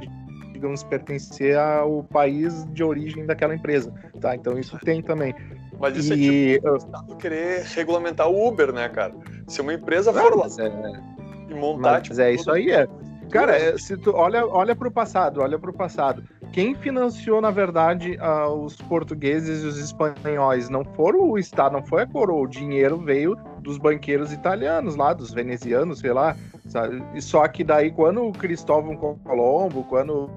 digamos, 0.60 0.84
pertencer 0.84 1.58
ao 1.58 2.04
país 2.04 2.66
de 2.74 2.84
origem 2.84 3.26
daquela 3.26 3.56
empresa, 3.56 3.94
tá? 4.20 4.36
Então 4.36 4.60
isso 4.60 4.78
tem 4.80 5.02
também. 5.02 5.34
Mas 5.80 5.96
isso 5.96 6.14
e... 6.14 6.52
é 6.52 6.54
tipo 6.56 6.70
o 6.70 6.76
Estado 6.76 7.16
querer 7.16 7.64
regulamentar 7.64 8.28
o 8.28 8.48
Uber, 8.48 8.74
né, 8.74 8.90
cara? 8.90 9.14
Se 9.48 9.62
uma 9.62 9.74
empresa 9.74 10.12
for 10.12 10.36
lá 10.36 10.48
é... 10.60 11.52
e 11.52 11.56
montar... 11.56 11.94
Mas 11.94 12.04
tipo, 12.04 12.22
é 12.22 12.34
isso 12.34 12.52
aí, 12.52 12.70
é. 12.70 12.86
Cara, 13.32 13.56
é, 13.56 13.78
se 13.78 13.96
tu 13.96 14.12
olha, 14.12 14.46
olha 14.46 14.76
para 14.76 14.88
o 14.88 14.92
passado, 14.92 15.42
olha 15.42 15.58
para 15.58 15.70
o 15.70 15.74
passado. 15.74 16.24
Quem 16.52 16.74
financiou, 16.74 17.40
na 17.40 17.52
verdade, 17.52 18.18
uh, 18.18 18.52
os 18.52 18.76
portugueses 18.76 19.64
e 19.64 19.68
os 19.68 19.78
espanhóis 19.78 20.68
não 20.68 20.84
foram 20.84 21.30
o 21.30 21.38
Estado, 21.38 21.74
não 21.74 21.86
foi 21.86 22.02
a 22.02 22.08
coroa. 22.08 22.42
O 22.42 22.48
dinheiro 22.48 22.98
veio 22.98 23.36
dos 23.60 23.78
banqueiros 23.78 24.34
italianos 24.34 24.96
lá, 24.96 25.14
dos 25.14 25.32
venezianos, 25.32 26.00
sei 26.00 26.12
lá. 26.12 26.36
Sabe? 26.66 27.04
E 27.14 27.22
só 27.22 27.48
que 27.48 27.64
daí, 27.64 27.92
quando 27.92 28.24
o 28.24 28.32
Cristóvão 28.32 28.96
Colombo, 28.96 29.84
quando 29.84 30.30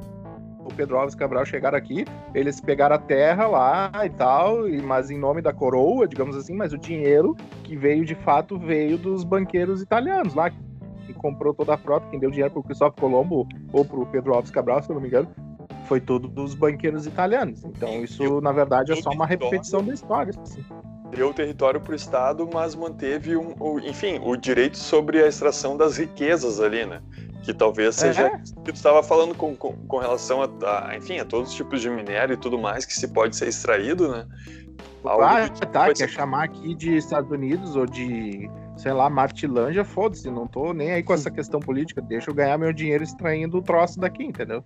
o 0.64 0.74
Pedro 0.74 0.96
Alves 0.96 1.14
Cabral 1.14 1.44
chegaram 1.44 1.76
aqui, 1.76 2.04
eles 2.34 2.60
pegaram 2.60 2.96
a 2.96 2.98
terra 2.98 3.46
lá 3.46 3.90
e 4.04 4.10
tal, 4.10 4.68
mas 4.84 5.10
em 5.10 5.18
nome 5.18 5.42
da 5.42 5.52
coroa, 5.52 6.06
digamos 6.06 6.36
assim, 6.36 6.54
mas 6.54 6.72
o 6.72 6.78
dinheiro 6.78 7.36
que 7.64 7.76
veio 7.76 8.04
de 8.04 8.14
fato 8.14 8.58
veio 8.58 8.96
dos 8.96 9.24
banqueiros 9.24 9.82
italianos 9.82 10.34
lá, 10.34 10.50
que 10.50 11.12
comprou 11.14 11.52
toda 11.52 11.74
a 11.74 11.78
frota, 11.78 12.06
quem 12.10 12.18
deu 12.18 12.30
dinheiro 12.30 12.52
para 12.52 12.60
o 12.60 12.62
Cristóvão 12.62 12.96
Colombo 12.98 13.48
ou 13.72 13.84
para 13.84 13.98
o 13.98 14.06
Pedro 14.06 14.34
Alves 14.34 14.50
Cabral, 14.50 14.82
se 14.82 14.90
eu 14.90 14.94
não 14.94 15.00
me 15.00 15.08
engano, 15.08 15.28
foi 15.86 16.00
tudo 16.00 16.28
dos 16.28 16.54
banqueiros 16.54 17.06
italianos. 17.06 17.64
Então 17.64 18.02
isso, 18.02 18.40
na 18.40 18.52
verdade, 18.52 18.92
é 18.92 18.96
só 18.96 19.10
uma 19.10 19.26
repetição 19.26 19.84
da 19.84 19.92
história. 19.92 20.32
Assim. 20.40 20.64
Deu 21.10 21.28
o 21.28 21.34
território 21.34 21.80
para 21.80 21.92
o 21.92 21.94
Estado, 21.94 22.48
mas 22.52 22.74
manteve, 22.74 23.36
um, 23.36 23.54
o, 23.60 23.78
enfim, 23.80 24.18
o 24.22 24.34
direito 24.36 24.78
sobre 24.78 25.22
a 25.22 25.28
extração 25.28 25.76
das 25.76 25.98
riquezas 25.98 26.60
ali, 26.60 26.86
né? 26.86 27.02
Que 27.42 27.52
talvez 27.52 27.96
seja 27.96 28.26
é. 28.26 28.38
que 28.38 28.72
tu 28.72 28.74
estava 28.74 29.02
falando 29.02 29.34
com, 29.34 29.54
com, 29.56 29.72
com 29.72 29.98
relação 29.98 30.42
a, 30.42 30.88
a, 30.88 30.96
enfim, 30.96 31.18
a 31.18 31.24
todos 31.24 31.50
os 31.50 31.54
tipos 31.54 31.80
de 31.80 31.90
minério 31.90 32.34
e 32.34 32.36
tudo 32.36 32.58
mais 32.58 32.86
que 32.86 32.94
se 32.94 33.08
pode 33.08 33.36
ser 33.36 33.48
extraído, 33.48 34.10
né? 34.10 34.26
Algo 35.04 35.24
ah, 35.24 35.48
tipo 35.48 35.66
tá, 35.66 35.86
quer 35.88 35.96
ser... 35.96 36.08
chamar 36.08 36.44
aqui 36.44 36.74
de 36.74 36.96
Estados 36.96 37.30
Unidos 37.30 37.74
ou 37.74 37.86
de, 37.86 38.48
sei 38.76 38.92
lá, 38.92 39.10
Martilândia, 39.10 39.84
foda-se, 39.84 40.30
não 40.30 40.46
tô 40.46 40.72
nem 40.72 40.92
aí 40.92 41.02
com 41.02 41.12
essa 41.12 41.30
questão 41.30 41.58
política, 41.58 42.00
deixa 42.00 42.30
eu 42.30 42.34
ganhar 42.34 42.56
meu 42.56 42.72
dinheiro 42.72 43.02
extraindo 43.02 43.58
o 43.58 43.62
troço 43.62 43.98
daqui, 43.98 44.24
entendeu? 44.24 44.64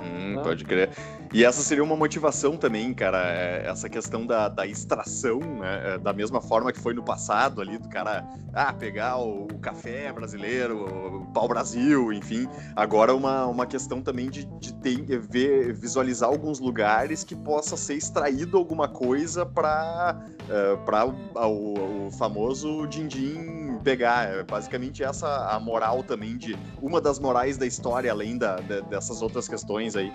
Hum, 0.00 0.40
pode 0.44 0.64
crer. 0.64 0.90
E 1.32 1.44
essa 1.44 1.62
seria 1.62 1.82
uma 1.82 1.96
motivação 1.96 2.56
também, 2.56 2.94
cara, 2.94 3.22
é, 3.28 3.66
essa 3.66 3.88
questão 3.88 4.26
da, 4.26 4.48
da 4.48 4.66
extração, 4.66 5.40
né? 5.40 5.94
É, 5.94 5.98
da 5.98 6.12
mesma 6.12 6.40
forma 6.40 6.72
que 6.72 6.80
foi 6.80 6.94
no 6.94 7.04
passado 7.04 7.60
ali, 7.60 7.78
do 7.78 7.88
cara 7.88 8.26
ah, 8.54 8.72
pegar 8.72 9.18
o, 9.18 9.46
café 9.60 10.12
brasileiro, 10.12 10.84
o 10.84 11.26
pau-brasil, 11.32 12.12
enfim. 12.12 12.48
Agora 12.74 13.14
uma, 13.14 13.46
uma 13.46 13.66
questão 13.66 14.00
também 14.00 14.30
de, 14.30 14.44
de 14.44 14.72
ter, 14.74 15.18
ver, 15.18 15.74
visualizar 15.74 16.28
alguns 16.28 16.60
lugares 16.60 17.24
que 17.24 17.34
possa 17.34 17.76
ser 17.76 17.94
extraído 17.94 18.56
alguma 18.56 18.88
coisa 18.88 19.44
para 19.44 20.24
uh, 20.44 20.78
para 20.84 21.04
o, 21.04 22.06
o, 22.06 22.10
famoso 22.12 22.86
din-din 22.86 23.78
pegar. 23.82 24.28
É 24.28 24.42
basicamente 24.42 25.02
essa 25.02 25.50
a 25.50 25.58
moral 25.58 26.02
também 26.02 26.36
de 26.36 26.56
uma 26.80 27.00
das 27.00 27.18
morais 27.18 27.58
da 27.58 27.66
história, 27.66 28.10
além 28.10 28.38
da, 28.38 28.56
de, 28.56 28.82
dessas 28.82 29.20
outras 29.20 29.48
questões 29.48 29.96
aí. 29.96 30.12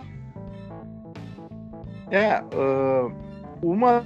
É, 2.11 2.41
uh, 2.41 3.11
uma 3.63 4.05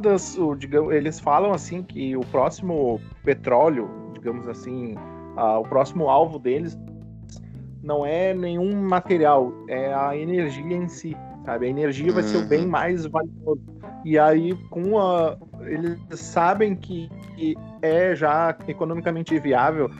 das. 0.00 0.36
O, 0.38 0.54
digamos, 0.54 0.92
eles 0.94 1.20
falam 1.20 1.52
assim 1.52 1.82
que 1.82 2.16
o 2.16 2.20
próximo 2.20 3.00
petróleo, 3.22 3.88
digamos 4.14 4.48
assim, 4.48 4.94
uh, 5.36 5.60
o 5.60 5.64
próximo 5.64 6.08
alvo 6.08 6.38
deles 6.38 6.78
não 7.82 8.06
é 8.06 8.32
nenhum 8.32 8.74
material, 8.80 9.52
é 9.68 9.92
a 9.92 10.16
energia 10.16 10.74
em 10.74 10.88
si, 10.88 11.14
sabe? 11.44 11.66
A 11.66 11.68
energia 11.68 12.10
vai 12.10 12.22
ser 12.22 12.38
o 12.38 12.46
bem 12.46 12.64
uhum. 12.64 12.70
mais 12.70 13.04
valioso. 13.04 13.62
E 14.02 14.18
aí, 14.18 14.54
com 14.70 14.98
a, 14.98 15.36
eles 15.60 15.98
sabem 16.12 16.74
que, 16.74 17.10
que 17.36 17.54
é 17.82 18.16
já 18.16 18.56
economicamente 18.66 19.38
viável 19.38 19.90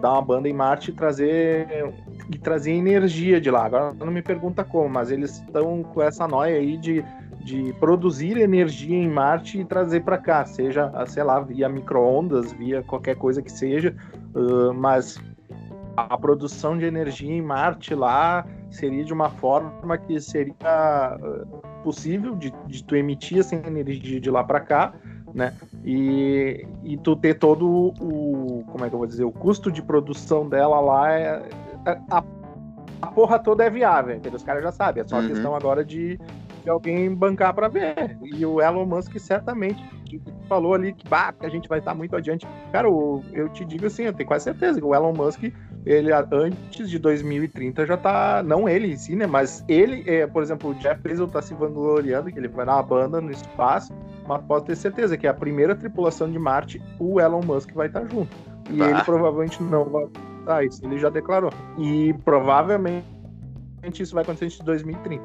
dar 0.00 0.14
uma 0.14 0.22
banda 0.22 0.48
em 0.48 0.52
Marte 0.52 0.90
e 0.90 0.94
trazer 0.94 1.68
e 2.30 2.38
trazer 2.38 2.72
energia 2.72 3.40
de 3.40 3.50
lá. 3.50 3.66
Agora 3.66 3.94
não 3.94 4.12
me 4.12 4.22
pergunta 4.22 4.64
como, 4.64 4.88
mas 4.88 5.10
eles 5.10 5.38
estão 5.38 5.82
com 5.82 6.02
essa 6.02 6.26
noia 6.26 6.56
aí 6.56 6.76
de, 6.76 7.04
de 7.44 7.72
produzir 7.74 8.36
energia 8.36 8.96
em 8.96 9.08
Marte 9.08 9.60
e 9.60 9.64
trazer 9.64 10.02
para 10.02 10.18
cá, 10.18 10.44
seja, 10.44 10.92
sei 11.06 11.22
lá, 11.22 11.40
via 11.40 11.68
microondas, 11.68 12.52
via 12.52 12.82
qualquer 12.82 13.16
coisa 13.16 13.40
que 13.40 13.50
seja, 13.50 13.94
uh, 14.34 14.74
mas 14.74 15.20
a 15.96 16.18
produção 16.18 16.76
de 16.76 16.84
energia 16.84 17.32
em 17.32 17.40
Marte 17.40 17.94
lá 17.94 18.44
seria 18.70 19.04
de 19.04 19.12
uma 19.12 19.30
forma 19.30 19.96
que 19.96 20.20
seria 20.20 21.16
possível 21.82 22.34
de, 22.34 22.52
de 22.66 22.84
tu 22.84 22.96
emitir 22.96 23.38
essa 23.38 23.54
energia 23.54 24.20
de 24.20 24.30
lá 24.30 24.44
para 24.44 24.60
cá 24.60 24.92
né? 25.36 25.52
E, 25.84 26.66
e 26.82 26.96
tu 26.96 27.14
ter 27.14 27.34
todo 27.34 27.92
o, 28.00 28.64
como 28.72 28.84
é 28.84 28.88
que 28.88 28.94
eu 28.94 28.98
vou 28.98 29.06
dizer, 29.06 29.24
o 29.24 29.30
custo 29.30 29.70
de 29.70 29.82
produção 29.82 30.48
dela 30.48 30.80
lá 30.80 31.12
é 31.12 31.42
a, 31.86 32.24
a 33.02 33.06
porra 33.08 33.38
toda 33.38 33.64
é 33.64 33.70
viável, 33.70 34.14
entendeu? 34.14 34.36
Os 34.36 34.42
caras 34.42 34.62
já 34.62 34.72
sabem, 34.72 35.02
é 35.02 35.06
só 35.06 35.20
uhum. 35.20 35.28
questão 35.28 35.54
agora 35.54 35.84
de, 35.84 36.18
de 36.62 36.70
alguém 36.70 37.14
bancar 37.14 37.54
para 37.54 37.68
ver. 37.68 38.16
E 38.22 38.44
o 38.44 38.60
Elon 38.60 38.86
Musk 38.86 39.18
certamente 39.18 39.82
falou 40.48 40.74
ali 40.74 40.92
que, 40.92 41.08
bah, 41.08 41.32
que 41.32 41.44
a 41.44 41.48
gente 41.48 41.68
vai 41.68 41.78
estar 41.78 41.94
muito 41.94 42.16
adiante. 42.16 42.46
Cara, 42.72 42.88
eu, 42.88 43.22
eu 43.32 43.48
te 43.48 43.64
digo 43.64 43.86
assim, 43.86 44.04
eu 44.04 44.12
tenho 44.12 44.26
quase 44.26 44.44
certeza 44.44 44.80
que 44.80 44.86
o 44.86 44.94
Elon 44.94 45.12
Musk, 45.12 45.44
ele 45.84 46.10
antes 46.12 46.90
de 46.90 46.98
2030 46.98 47.86
já 47.86 47.96
tá, 47.96 48.42
não 48.42 48.68
ele 48.68 48.92
em 48.92 48.96
si, 48.96 49.14
né, 49.14 49.26
mas 49.26 49.64
ele, 49.68 50.02
é, 50.06 50.26
por 50.26 50.42
exemplo, 50.42 50.70
o 50.70 50.74
Jeff 50.74 51.00
Bezos 51.00 51.30
tá 51.30 51.42
se 51.42 51.54
vangloriando 51.54 52.30
que 52.30 52.38
ele 52.38 52.48
vai 52.48 52.66
dar 52.66 52.74
uma 52.74 52.82
banda 52.82 53.20
no 53.20 53.30
espaço, 53.30 53.92
mas 54.26 54.42
pode 54.42 54.66
ter 54.66 54.76
certeza 54.76 55.16
que 55.16 55.26
a 55.26 55.34
primeira 55.34 55.74
tripulação 55.74 56.30
de 56.30 56.38
Marte, 56.38 56.82
o 56.98 57.20
Elon 57.20 57.42
Musk 57.44 57.72
vai 57.72 57.86
estar 57.88 58.04
junto. 58.06 58.34
E 58.70 58.78
bah. 58.78 58.90
ele 58.90 59.02
provavelmente 59.04 59.62
não 59.62 59.84
vai 59.84 60.08
ah, 60.46 60.64
isso 60.64 60.84
ele 60.84 60.98
já 60.98 61.10
declarou. 61.10 61.52
E 61.78 62.14
provavelmente 62.24 63.04
isso 63.98 64.14
vai 64.14 64.22
acontecer 64.22 64.62
em 64.62 64.64
2030. 64.64 65.24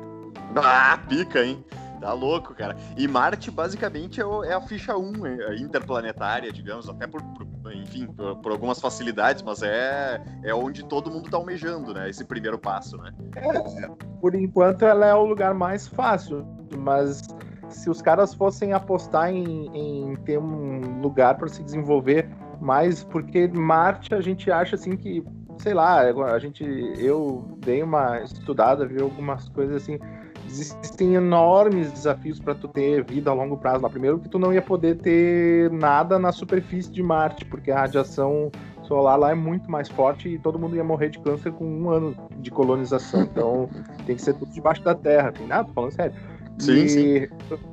Ah, 0.55 0.99
pica, 1.07 1.43
hein? 1.43 1.63
Tá 2.01 2.13
louco, 2.13 2.55
cara. 2.55 2.75
E 2.97 3.07
Marte, 3.07 3.51
basicamente, 3.51 4.19
é, 4.19 4.23
é 4.47 4.53
a 4.53 4.61
ficha 4.61 4.97
1 4.97 5.25
é 5.25 5.55
interplanetária, 5.57 6.51
digamos, 6.51 6.89
até 6.89 7.05
por, 7.05 7.21
por 7.21 7.45
enfim, 7.73 8.07
por, 8.07 8.37
por, 8.37 8.51
algumas 8.51 8.81
facilidades, 8.81 9.43
mas 9.43 9.61
é, 9.61 10.19
é 10.43 10.53
onde 10.53 10.83
todo 10.83 11.11
mundo 11.11 11.29
tá 11.29 11.37
almejando, 11.37 11.93
né? 11.93 12.09
Esse 12.09 12.25
primeiro 12.25 12.57
passo, 12.57 12.97
né? 12.97 13.13
É, 13.35 13.87
por 14.19 14.33
enquanto, 14.33 14.83
ela 14.83 15.05
é 15.05 15.13
o 15.13 15.23
lugar 15.23 15.53
mais 15.53 15.87
fácil, 15.87 16.43
mas 16.75 17.21
se 17.69 17.87
os 17.87 18.01
caras 18.01 18.33
fossem 18.33 18.73
apostar 18.73 19.29
em, 19.29 19.67
em 19.77 20.15
ter 20.17 20.39
um 20.39 21.01
lugar 21.01 21.37
para 21.37 21.47
se 21.47 21.63
desenvolver 21.63 22.27
mais, 22.61 23.03
porque 23.03 23.47
Marte 23.47 24.13
a 24.13 24.21
gente 24.21 24.51
acha 24.51 24.75
assim 24.75 24.95
que, 24.95 25.23
sei 25.57 25.73
lá, 25.73 26.01
a 26.01 26.39
gente, 26.39 26.63
eu 26.97 27.57
dei 27.57 27.81
uma 27.81 28.21
estudada, 28.21 28.85
vi 28.85 29.01
algumas 29.01 29.49
coisas 29.49 29.83
assim, 29.83 29.99
existem 30.47 31.15
enormes 31.15 31.91
desafios 31.91 32.39
para 32.39 32.53
tu 32.53 32.67
ter 32.67 33.03
vida 33.03 33.31
a 33.31 33.33
longo 33.33 33.57
prazo 33.57 33.83
lá. 33.83 33.89
Primeiro 33.89 34.19
que 34.19 34.29
tu 34.29 34.37
não 34.37 34.53
ia 34.53 34.61
poder 34.61 34.97
ter 34.97 35.71
nada 35.71 36.19
na 36.19 36.31
superfície 36.31 36.91
de 36.91 37.01
Marte, 37.01 37.45
porque 37.45 37.71
a 37.71 37.79
radiação 37.79 38.51
solar 38.83 39.17
lá 39.17 39.31
é 39.31 39.35
muito 39.35 39.71
mais 39.71 39.87
forte 39.87 40.27
e 40.27 40.37
todo 40.37 40.59
mundo 40.59 40.75
ia 40.75 40.83
morrer 40.83 41.09
de 41.09 41.19
câncer 41.19 41.51
com 41.53 41.65
um 41.65 41.89
ano 41.89 42.15
de 42.37 42.51
colonização. 42.51 43.23
Então 43.23 43.69
tem 44.05 44.15
que 44.15 44.21
ser 44.21 44.33
tudo 44.33 44.51
debaixo 44.51 44.83
da 44.83 44.93
terra. 44.93 45.31
Tem 45.31 45.47
nada, 45.47 45.67
tô 45.67 45.73
falando 45.73 45.91
sério. 45.91 46.13
Sim, 46.59 46.73
e, 46.73 46.89
sim. 46.89 47.23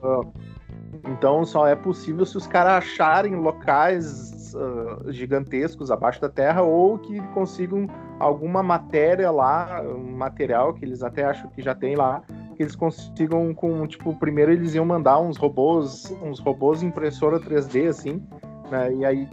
Uh, 0.03 0.33
então 1.09 1.45
só 1.45 1.67
é 1.67 1.75
possível 1.75 2.25
se 2.25 2.37
os 2.37 2.47
caras 2.47 2.85
acharem 2.85 3.35
locais 3.35 4.38
uh, 4.55 5.11
gigantescos 5.13 5.91
abaixo 5.91 6.21
da 6.21 6.29
terra 6.29 6.63
ou 6.63 6.99
que 6.99 7.21
consigam 7.29 7.87
alguma 8.19 8.63
matéria 8.63 9.31
lá, 9.31 9.83
um 9.83 10.17
material 10.17 10.75
que 10.75 10.85
eles 10.85 11.03
até 11.03 11.25
acham 11.25 11.49
que 11.51 11.63
já 11.63 11.75
tem 11.75 11.97
lá, 11.97 12.23
que 12.57 12.63
eles 12.63 12.75
consigam 12.75 13.55
com, 13.55 13.87
tipo, 13.87 14.15
primeiro 14.19 14.53
eles 14.53 14.75
iam 14.75 14.85
mandar 14.85 15.21
uns 15.21 15.37
robôs, 15.37 16.13
uns 16.23 16.41
robôs 16.41 16.83
impressora 16.83 17.39
3D, 17.39 17.89
assim, 17.89 18.23
né, 18.71 18.93
e 18.93 19.05
aí 19.05 19.29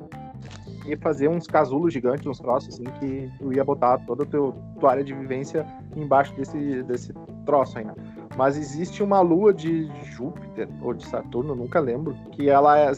ia 0.86 0.98
fazer 1.00 1.28
uns 1.28 1.48
casulos 1.48 1.92
gigantes, 1.92 2.26
uns 2.28 2.40
troços, 2.40 2.76
assim, 2.76 2.84
que 3.00 3.32
tu 3.40 3.52
ia 3.52 3.64
botar 3.64 3.98
toda 4.06 4.24
a 4.24 4.26
tua, 4.28 4.92
área 4.92 5.04
de 5.04 5.14
vivência 5.14 5.66
embaixo 5.96 6.36
desse, 6.36 6.84
desse 6.84 7.14
troço 7.46 7.80
aí, 7.80 7.86
né. 7.86 7.94
Mas 8.36 8.58
existe 8.58 9.02
uma 9.02 9.22
lua 9.22 9.54
de 9.54 9.90
Júpiter 10.04 10.68
ou 10.82 10.94
de 10.94 11.06
Saturno, 11.08 11.56
nunca 11.56 11.80
lembro, 11.80 12.14
que 12.32 12.50
ela 12.50 12.78
é, 12.78 12.92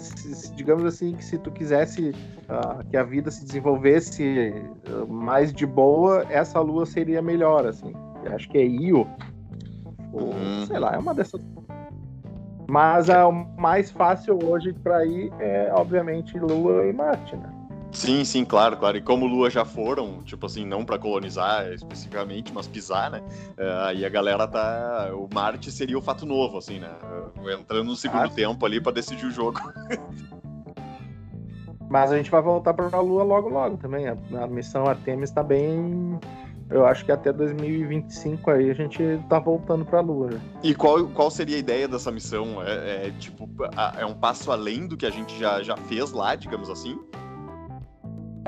digamos 0.56 0.84
assim, 0.86 1.14
que 1.14 1.24
se 1.24 1.38
tu 1.38 1.52
quisesse 1.52 2.10
uh, 2.10 2.84
que 2.90 2.98
a 2.98 3.04
vida 3.04 3.30
se 3.30 3.46
desenvolvesse 3.46 4.54
uh, 4.90 5.08
mais 5.08 5.54
de 5.54 5.66
boa, 5.66 6.26
essa 6.30 6.60
lua 6.60 6.86
seria 6.86 7.22
melhor, 7.22 7.68
assim. 7.68 7.94
Eu 8.24 8.36
acho 8.36 8.50
que 8.50 8.58
é 8.58 8.66
Io, 8.66 9.08
ou, 10.12 10.34
uhum. 10.34 10.66
sei 10.66 10.80
lá, 10.80 10.96
é 10.96 10.98
uma 10.98 11.14
dessas. 11.14 11.40
Mas 12.70 13.10
a 13.10 13.32
mais 13.32 13.92
fácil 13.92 14.40
hoje 14.44 14.74
para 14.74 15.06
ir 15.06 15.32
é, 15.40 15.72
obviamente, 15.74 16.38
Lua 16.38 16.86
e 16.86 16.92
Marte, 16.92 17.36
né? 17.38 17.57
Sim, 17.92 18.24
sim, 18.24 18.46
claro, 18.46 18.78
claro. 18.78 18.98
E 18.98 19.02
como 19.02 19.26
Lua 19.26 19.50
já 19.50 19.66
foram, 19.66 20.22
tipo 20.24 20.46
assim, 20.46 20.66
não 20.66 20.86
para 20.86 21.00
colonizar 21.00 21.72
especificamente, 21.72 22.54
mas 22.54 22.68
pisar, 22.68 23.10
né? 23.10 23.22
Uh, 23.58 23.86
aí 23.86 24.06
a 24.06 24.10
galera 24.10 24.48
tá. 24.48 25.10
O 25.14 25.28
Marte 25.34 25.72
seria 25.72 25.98
o 25.98 26.02
fato 26.02 26.26
novo, 26.26 26.58
assim, 26.58 26.80
né? 26.80 26.90
Entrando 27.60 27.86
no 27.86 27.96
segundo 27.96 28.26
ah, 28.26 28.30
tempo 28.30 28.66
ali 28.66 28.82
para 28.82 28.92
decidir 28.92 29.26
o 29.26 29.32
jogo. 29.32 29.60
mas 31.90 32.12
a 32.12 32.18
gente 32.18 32.30
vai 32.30 32.42
voltar 32.42 32.74
para 32.74 32.96
a 32.96 33.02
Lua 33.02 33.24
logo, 33.24 33.50
logo 33.50 33.78
também. 33.78 34.08
A, 34.08 34.18
a 34.44 34.48
missão 34.48 34.86
Artemis 34.86 35.30
está 35.30 35.42
bem 35.42 36.20
eu 36.70 36.86
acho 36.86 37.06
que 37.06 37.12
até 37.12 37.32
2025 37.32 38.52
aí 38.52 38.70
a 38.70 38.74
gente 38.74 39.02
tá 39.30 39.40
voltando 39.40 39.86
pra 39.86 40.02
Lua. 40.02 40.32
Né? 40.32 40.42
E 40.62 40.76
qual, 40.76 41.08
qual 41.08 41.32
seria 41.32 41.56
a 41.56 41.60
ideia 41.60 41.88
dessa 41.88 42.12
missão? 42.12 42.62
É, 42.62 43.08
é, 43.08 43.12
tipo, 43.12 43.50
é 43.98 44.06
um 44.06 44.14
passo 44.14 44.52
além 44.52 44.86
do 44.86 44.98
que 44.98 45.06
a 45.06 45.10
gente 45.10 45.38
já, 45.40 45.64
já 45.64 45.78
fez 45.78 46.12
lá, 46.12 46.36
digamos 46.36 46.70
assim? 46.70 47.00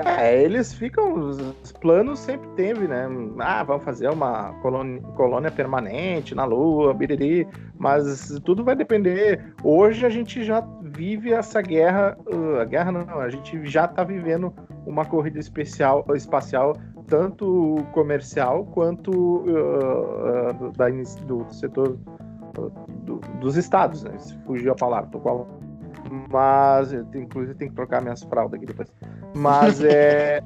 É, 0.04 0.42
eles 0.42 0.72
ficam. 0.72 1.14
Os 1.14 1.72
planos 1.80 2.18
sempre 2.20 2.48
teve, 2.50 2.86
né? 2.86 3.06
Ah, 3.38 3.62
vamos 3.62 3.84
fazer 3.84 4.08
uma 4.08 4.52
colônia, 4.60 5.00
colônia 5.16 5.50
permanente 5.50 6.34
na 6.34 6.44
Lua, 6.44 6.94
biriri. 6.94 7.46
Mas 7.78 8.38
tudo 8.44 8.64
vai 8.64 8.76
depender. 8.76 9.54
Hoje 9.62 10.04
a 10.04 10.10
gente 10.10 10.44
já 10.44 10.60
vive 10.82 11.32
essa 11.32 11.60
guerra. 11.60 12.16
Uh, 12.32 12.60
a 12.60 12.64
guerra 12.64 12.92
não, 12.92 13.20
a 13.20 13.28
gente 13.28 13.66
já 13.66 13.86
tá 13.88 14.04
vivendo 14.04 14.52
uma 14.86 15.04
corrida 15.04 15.38
especial, 15.38 16.04
espacial 16.14 16.74
tanto 17.10 17.84
comercial 17.92 18.64
quanto 18.66 19.10
uh, 19.10 20.64
uh, 20.64 20.72
da, 20.76 20.88
do 21.26 21.52
setor 21.52 21.98
uh, 22.56 22.70
do, 23.02 23.18
dos 23.40 23.56
estados, 23.56 24.04
né? 24.04 24.16
Fugiu 24.46 24.72
a 24.72 24.76
palavra, 24.76 25.10
tô 25.10 25.18
com 25.18 25.42
a... 25.42 25.60
Mas, 26.30 26.92
inclusive, 26.92 27.54
tem 27.54 27.68
que 27.68 27.74
trocar 27.74 28.00
minhas 28.00 28.22
fraldas 28.22 28.54
aqui 28.54 28.66
depois. 28.66 28.90
Mas 29.34 29.82
é, 29.84 30.42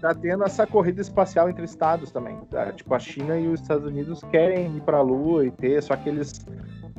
tá 0.00 0.14
tendo 0.14 0.44
essa 0.44 0.66
corrida 0.66 1.00
espacial 1.00 1.48
entre 1.48 1.64
estados 1.64 2.10
também. 2.10 2.36
Tá? 2.50 2.72
Tipo, 2.72 2.94
a 2.94 2.98
China 2.98 3.38
e 3.38 3.48
os 3.48 3.60
Estados 3.60 3.86
Unidos 3.86 4.22
querem 4.30 4.76
ir 4.76 4.80
para 4.82 4.98
a 4.98 5.02
Lua 5.02 5.46
e 5.46 5.50
ter, 5.50 5.82
só 5.82 5.96
que 5.96 6.08
eles 6.08 6.44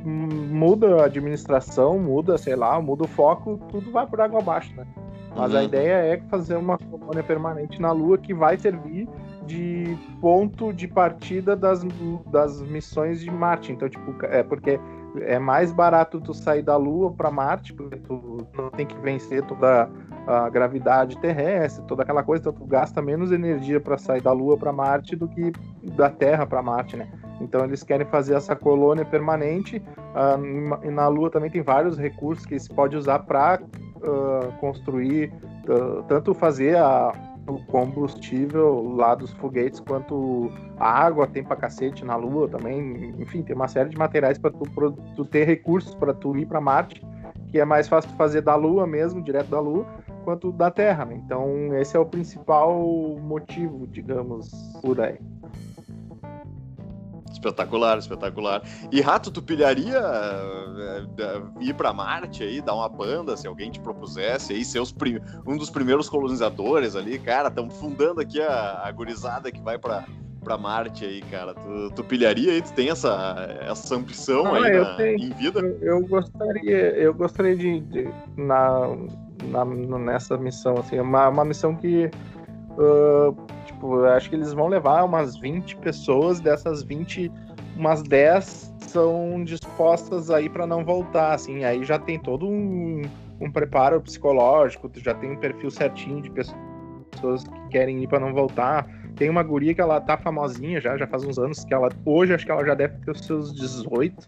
muda 0.02 1.02
a 1.02 1.04
administração, 1.04 1.98
muda, 1.98 2.38
sei 2.38 2.56
lá, 2.56 2.80
muda 2.80 3.04
o 3.04 3.08
foco, 3.08 3.58
tudo 3.70 3.90
vai 3.90 4.06
por 4.06 4.20
água 4.20 4.40
abaixo, 4.40 4.74
né? 4.74 4.86
Mas 5.36 5.52
uhum. 5.52 5.58
a 5.58 5.64
ideia 5.64 5.92
é 5.92 6.20
fazer 6.28 6.56
uma 6.56 6.78
colônia 6.78 7.22
permanente 7.22 7.80
na 7.80 7.92
Lua 7.92 8.18
que 8.18 8.34
vai 8.34 8.56
servir 8.58 9.08
de 9.46 9.96
ponto 10.20 10.72
de 10.72 10.86
partida 10.86 11.56
das, 11.56 11.84
das 12.30 12.60
missões 12.62 13.20
de 13.20 13.30
Marte. 13.30 13.72
Então, 13.72 13.88
tipo, 13.88 14.14
é 14.26 14.42
porque 14.42 14.78
é 15.20 15.38
mais 15.38 15.72
barato 15.72 16.20
tu 16.20 16.32
sair 16.32 16.62
da 16.62 16.76
Lua 16.76 17.12
para 17.12 17.30
Marte, 17.30 17.72
porque 17.72 17.96
tu 17.96 18.46
não 18.56 18.70
tem 18.70 18.86
que 18.86 18.96
vencer 18.98 19.42
toda 19.44 19.88
a 20.26 20.48
gravidade 20.48 21.18
terrestre, 21.18 21.84
toda 21.86 22.02
aquela 22.02 22.22
coisa, 22.22 22.42
então 22.42 22.52
tu 22.52 22.64
gasta 22.64 23.02
menos 23.02 23.32
energia 23.32 23.80
para 23.80 23.98
sair 23.98 24.20
da 24.20 24.32
Lua 24.32 24.56
para 24.56 24.72
Marte 24.72 25.16
do 25.16 25.26
que 25.26 25.52
da 25.96 26.10
Terra 26.10 26.46
para 26.46 26.62
Marte, 26.62 26.96
né? 26.96 27.08
Então 27.40 27.64
eles 27.64 27.82
querem 27.82 28.06
fazer 28.06 28.34
essa 28.34 28.54
colônia 28.54 29.04
permanente. 29.04 29.78
Uh, 29.78 30.86
e 30.86 30.90
na 30.90 31.08
Lua 31.08 31.30
também 31.30 31.50
tem 31.50 31.62
vários 31.62 31.98
recursos 31.98 32.44
que 32.44 32.58
se 32.58 32.68
pode 32.68 32.96
usar 32.96 33.20
para 33.20 33.60
uh, 33.62 34.52
construir, 34.60 35.32
uh, 35.68 36.02
tanto 36.06 36.34
fazer 36.34 36.76
a, 36.76 37.12
o 37.50 37.64
combustível 37.66 38.94
lá 38.96 39.14
dos 39.14 39.32
foguetes, 39.32 39.80
quanto 39.80 40.50
a 40.78 40.88
água 40.88 41.26
tem 41.26 41.42
pra 41.42 41.56
cacete 41.56 42.04
na 42.04 42.16
Lua 42.16 42.48
também. 42.48 43.14
Enfim, 43.18 43.42
tem 43.42 43.54
uma 43.54 43.68
série 43.68 43.90
de 43.90 43.98
materiais 43.98 44.38
para 44.38 44.50
tu, 44.50 44.64
tu, 45.16 45.24
ter 45.24 45.44
recursos 45.44 45.94
para 45.94 46.14
tu 46.14 46.36
ir 46.36 46.46
para 46.46 46.60
Marte, 46.60 47.04
que 47.48 47.58
é 47.58 47.64
mais 47.64 47.88
fácil 47.88 48.10
fazer 48.12 48.42
da 48.42 48.54
Lua 48.54 48.86
mesmo, 48.86 49.22
direto 49.22 49.48
da 49.48 49.60
Lua, 49.60 49.86
quanto 50.24 50.52
da 50.52 50.70
Terra. 50.70 51.04
Né? 51.04 51.20
Então, 51.24 51.74
esse 51.76 51.96
é 51.96 52.00
o 52.00 52.06
principal 52.06 52.78
motivo, 53.20 53.86
digamos, 53.86 54.50
por 54.80 55.00
aí. 55.00 55.18
Espetacular, 57.40 57.98
espetacular. 57.98 58.62
E 58.92 59.00
Rato, 59.00 59.30
tu 59.30 59.40
pilharia 59.40 59.98
uh, 59.98 61.62
ir 61.62 61.74
para 61.74 61.92
Marte 61.92 62.42
aí, 62.42 62.60
dar 62.60 62.74
uma 62.74 62.88
banda, 62.88 63.34
se 63.36 63.46
alguém 63.46 63.70
te 63.70 63.80
propusesse 63.80 64.52
aí, 64.52 64.62
ser 64.62 64.80
um 65.46 65.56
dos 65.56 65.70
primeiros 65.70 66.08
colonizadores 66.08 66.94
ali, 66.94 67.18
cara, 67.18 67.48
estamos 67.48 67.74
fundando 67.78 68.20
aqui 68.20 68.40
a, 68.42 68.82
a 68.84 68.92
gurizada 68.92 69.50
que 69.50 69.60
vai 69.60 69.78
para 69.78 70.04
para 70.42 70.56
Marte 70.56 71.04
aí, 71.04 71.20
cara. 71.30 71.54
Tu, 71.54 71.90
tu 71.94 72.02
pilharia 72.02 72.52
aí? 72.52 72.62
Tu 72.62 72.72
tem 72.72 72.88
essa, 72.88 73.58
essa 73.60 73.94
ambição 73.94 74.46
ah, 74.46 74.56
aí 74.56 74.78
na, 74.78 74.96
tenho, 74.96 75.18
em 75.18 75.30
vida? 75.34 75.60
Eu, 75.60 75.78
eu, 75.82 76.06
gostaria, 76.06 76.96
eu 76.96 77.12
gostaria 77.12 77.54
de, 77.54 77.80
de 77.80 78.08
na, 78.38 78.88
na, 79.44 79.64
nessa 79.98 80.38
missão, 80.38 80.78
assim, 80.78 80.98
uma, 80.98 81.28
uma 81.28 81.44
missão 81.44 81.76
que 81.76 82.10
uh, 82.78 83.36
Tipo, 83.80 84.04
acho 84.04 84.28
que 84.28 84.36
eles 84.36 84.52
vão 84.52 84.68
levar 84.68 85.02
umas 85.04 85.38
20 85.38 85.76
pessoas, 85.78 86.38
dessas 86.38 86.82
20, 86.82 87.32
umas 87.74 88.02
10 88.02 88.74
são 88.80 89.42
dispostas 89.42 90.30
aí 90.30 90.50
para 90.50 90.66
não 90.66 90.84
voltar, 90.84 91.32
assim. 91.32 91.64
Aí 91.64 91.82
já 91.82 91.98
tem 91.98 92.18
todo 92.18 92.46
um, 92.46 93.00
um 93.40 93.50
preparo 93.50 93.98
psicológico, 94.02 94.86
tu 94.86 95.00
já 95.00 95.14
tem 95.14 95.30
um 95.30 95.36
perfil 95.36 95.70
certinho 95.70 96.20
de 96.20 96.30
pessoas 96.30 97.42
que 97.42 97.68
querem 97.70 98.02
ir 98.02 98.06
para 98.06 98.20
não 98.20 98.34
voltar. 98.34 98.86
Tem 99.16 99.30
uma 99.30 99.42
guria 99.42 99.74
que 99.74 99.80
ela 99.80 99.98
tá 99.98 100.18
famosinha 100.18 100.78
já, 100.78 100.98
já 100.98 101.06
faz 101.06 101.24
uns 101.24 101.38
anos, 101.38 101.64
que 101.64 101.72
ela 101.72 101.88
hoje 102.04 102.34
acho 102.34 102.44
que 102.44 102.52
ela 102.52 102.66
já 102.66 102.74
deve 102.74 102.98
ter 102.98 103.12
os 103.12 103.24
seus 103.24 103.54
18, 103.54 104.26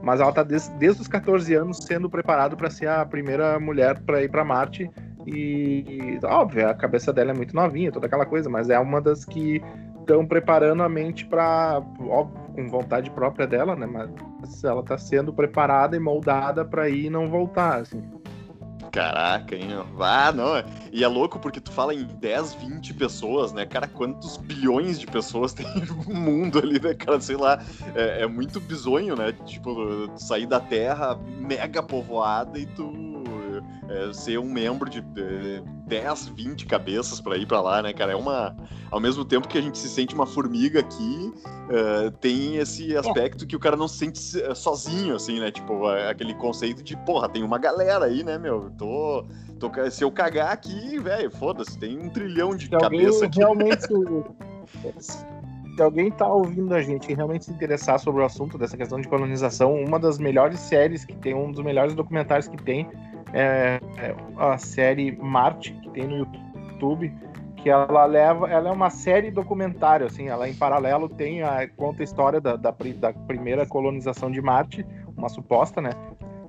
mas 0.00 0.20
ela 0.20 0.30
tá 0.30 0.44
desde, 0.44 0.72
desde 0.74 1.02
os 1.02 1.08
14 1.08 1.52
anos 1.54 1.78
sendo 1.78 2.08
preparada 2.08 2.54
para 2.54 2.70
ser 2.70 2.88
a 2.88 3.04
primeira 3.04 3.58
mulher 3.58 3.98
para 4.02 4.22
ir 4.22 4.30
para 4.30 4.44
Marte 4.44 4.88
e, 5.26 6.18
óbvio, 6.24 6.68
a 6.68 6.74
cabeça 6.74 7.12
dela 7.12 7.30
é 7.30 7.34
muito 7.34 7.54
novinha, 7.54 7.92
toda 7.92 8.06
aquela 8.06 8.26
coisa, 8.26 8.48
mas 8.48 8.70
é 8.70 8.78
uma 8.78 9.00
das 9.00 9.24
que 9.24 9.62
estão 10.00 10.26
preparando 10.26 10.82
a 10.82 10.88
mente 10.88 11.24
para, 11.24 11.80
com 11.96 12.68
vontade 12.68 13.10
própria 13.10 13.46
dela, 13.46 13.76
né? 13.76 13.86
Mas 13.86 14.64
ela 14.64 14.80
está 14.80 14.98
sendo 14.98 15.32
preparada 15.32 15.96
e 15.96 16.00
moldada 16.00 16.64
para 16.64 16.88
ir 16.88 17.06
e 17.06 17.10
não 17.10 17.28
voltar, 17.28 17.80
assim. 17.80 18.02
Caraca, 18.92 19.56
hein? 19.56 19.68
Ah, 19.98 20.30
não. 20.32 20.62
E 20.92 21.02
é 21.02 21.08
louco 21.08 21.38
porque 21.38 21.58
tu 21.58 21.72
fala 21.72 21.94
em 21.94 22.04
10, 22.04 22.54
20 22.54 22.92
pessoas, 22.92 23.50
né? 23.50 23.64
Cara, 23.64 23.88
quantos 23.88 24.36
bilhões 24.36 25.00
de 25.00 25.06
pessoas 25.06 25.54
tem 25.54 25.66
no 25.86 26.14
mundo 26.14 26.58
ali, 26.58 26.78
né, 26.78 26.92
cara? 26.92 27.18
Sei 27.18 27.36
lá. 27.36 27.58
É, 27.94 28.22
é 28.22 28.26
muito 28.26 28.60
bizonho, 28.60 29.16
né? 29.16 29.32
Tipo, 29.46 30.10
sair 30.16 30.44
da 30.44 30.60
Terra 30.60 31.18
mega 31.38 31.82
povoada 31.82 32.58
e 32.58 32.66
tu 32.66 33.11
é, 33.92 34.12
ser 34.12 34.38
um 34.38 34.50
membro 34.50 34.88
de, 34.88 35.00
de 35.00 35.62
10, 35.86 36.28
20 36.28 36.66
cabeças 36.66 37.20
para 37.20 37.36
ir 37.36 37.46
para 37.46 37.60
lá, 37.60 37.82
né, 37.82 37.92
cara? 37.92 38.12
É 38.12 38.16
uma. 38.16 38.56
Ao 38.90 39.00
mesmo 39.00 39.24
tempo 39.24 39.48
que 39.48 39.58
a 39.58 39.60
gente 39.60 39.78
se 39.78 39.88
sente 39.88 40.14
uma 40.14 40.26
formiga 40.26 40.80
aqui, 40.80 41.32
uh, 41.68 42.10
tem 42.20 42.56
esse 42.56 42.96
aspecto 42.96 43.46
que 43.46 43.56
o 43.56 43.58
cara 43.58 43.76
não 43.76 43.88
se 43.88 43.98
sente 43.98 44.42
é, 44.42 44.54
sozinho, 44.54 45.14
assim, 45.14 45.40
né? 45.40 45.50
Tipo, 45.50 45.86
aquele 45.86 46.34
conceito 46.34 46.82
de, 46.82 46.96
porra, 46.98 47.28
tem 47.28 47.42
uma 47.42 47.58
galera 47.58 48.06
aí, 48.06 48.22
né, 48.22 48.38
meu? 48.38 48.70
Tô. 48.76 49.24
tô 49.58 49.70
se 49.90 50.04
eu 50.04 50.10
cagar 50.10 50.52
aqui, 50.52 50.98
velho, 50.98 51.30
foda-se, 51.30 51.78
tem 51.78 51.98
um 51.98 52.08
trilhão 52.08 52.54
de 52.54 52.64
se 52.64 52.70
cabeça 52.70 53.26
aqui. 53.26 53.38
Realmente. 53.38 53.86
se 55.74 55.82
alguém 55.82 56.10
tá 56.10 56.26
ouvindo 56.26 56.74
a 56.74 56.82
gente 56.82 57.10
e 57.10 57.14
realmente 57.14 57.46
se 57.46 57.50
interessar 57.50 57.98
sobre 57.98 58.22
o 58.22 58.24
assunto 58.24 58.58
dessa 58.58 58.76
questão 58.76 59.00
de 59.00 59.08
colonização, 59.08 59.74
uma 59.74 59.98
das 59.98 60.18
melhores 60.18 60.60
séries 60.60 61.04
que 61.04 61.16
tem, 61.16 61.34
um 61.34 61.50
dos 61.50 61.64
melhores 61.64 61.94
documentários 61.94 62.46
que 62.46 62.62
tem 62.62 62.88
é, 63.32 63.80
é 63.98 64.14
a 64.38 64.58
série 64.58 65.12
Marte, 65.12 65.72
que 65.74 65.90
tem 65.90 66.06
no 66.06 66.18
YouTube, 66.18 67.12
que 67.62 67.70
ela 67.70 68.04
leva, 68.06 68.50
ela 68.50 68.68
é 68.68 68.72
uma 68.72 68.90
série 68.90 69.30
documentário, 69.30 70.06
assim, 70.06 70.28
ela 70.28 70.48
em 70.48 70.54
paralelo 70.54 71.08
tem 71.08 71.42
a 71.42 71.68
conta 71.68 72.02
a 72.02 72.04
história 72.04 72.40
da, 72.40 72.56
da, 72.56 72.74
da, 72.96 73.12
primeira 73.12 73.64
colonização 73.64 74.30
de 74.30 74.42
Marte, 74.42 74.84
uma 75.16 75.28
suposta, 75.28 75.80
né? 75.80 75.90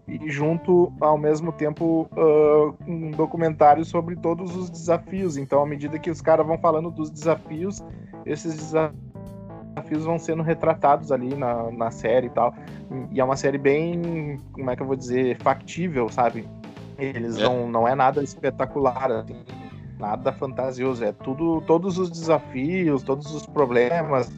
E 0.07 0.29
junto, 0.29 0.91
ao 0.99 1.17
mesmo 1.17 1.51
tempo, 1.51 2.09
uh, 2.11 2.75
um 2.85 3.11
documentário 3.11 3.85
sobre 3.85 4.15
todos 4.15 4.55
os 4.55 4.69
desafios. 4.69 5.37
Então, 5.37 5.61
à 5.61 5.65
medida 5.65 5.97
que 5.97 6.09
os 6.09 6.19
caras 6.19 6.45
vão 6.45 6.57
falando 6.57 6.91
dos 6.91 7.09
desafios, 7.09 7.81
esses 8.25 8.55
desafios 8.55 10.03
vão 10.03 10.19
sendo 10.19 10.43
retratados 10.43 11.11
ali 11.11 11.35
na, 11.35 11.71
na 11.71 11.89
série 11.89 12.27
e 12.27 12.31
tal. 12.31 12.53
E 13.11 13.21
é 13.21 13.23
uma 13.23 13.37
série 13.37 13.57
bem, 13.57 14.37
como 14.51 14.69
é 14.69 14.75
que 14.75 14.81
eu 14.81 14.87
vou 14.87 14.95
dizer, 14.95 15.37
factível, 15.37 16.09
sabe? 16.09 16.45
Eles 17.03 17.37
é. 17.37 17.43
não, 17.43 17.67
não 17.67 17.87
é 17.87 17.95
nada 17.95 18.23
espetacular, 18.23 19.11
assim, 19.11 19.43
nada 19.99 20.31
fantasioso. 20.31 21.03
É 21.03 21.11
tudo, 21.11 21.61
todos 21.61 21.97
os 21.97 22.09
desafios, 22.09 23.03
todos 23.03 23.33
os 23.33 23.45
problemas, 23.45 24.31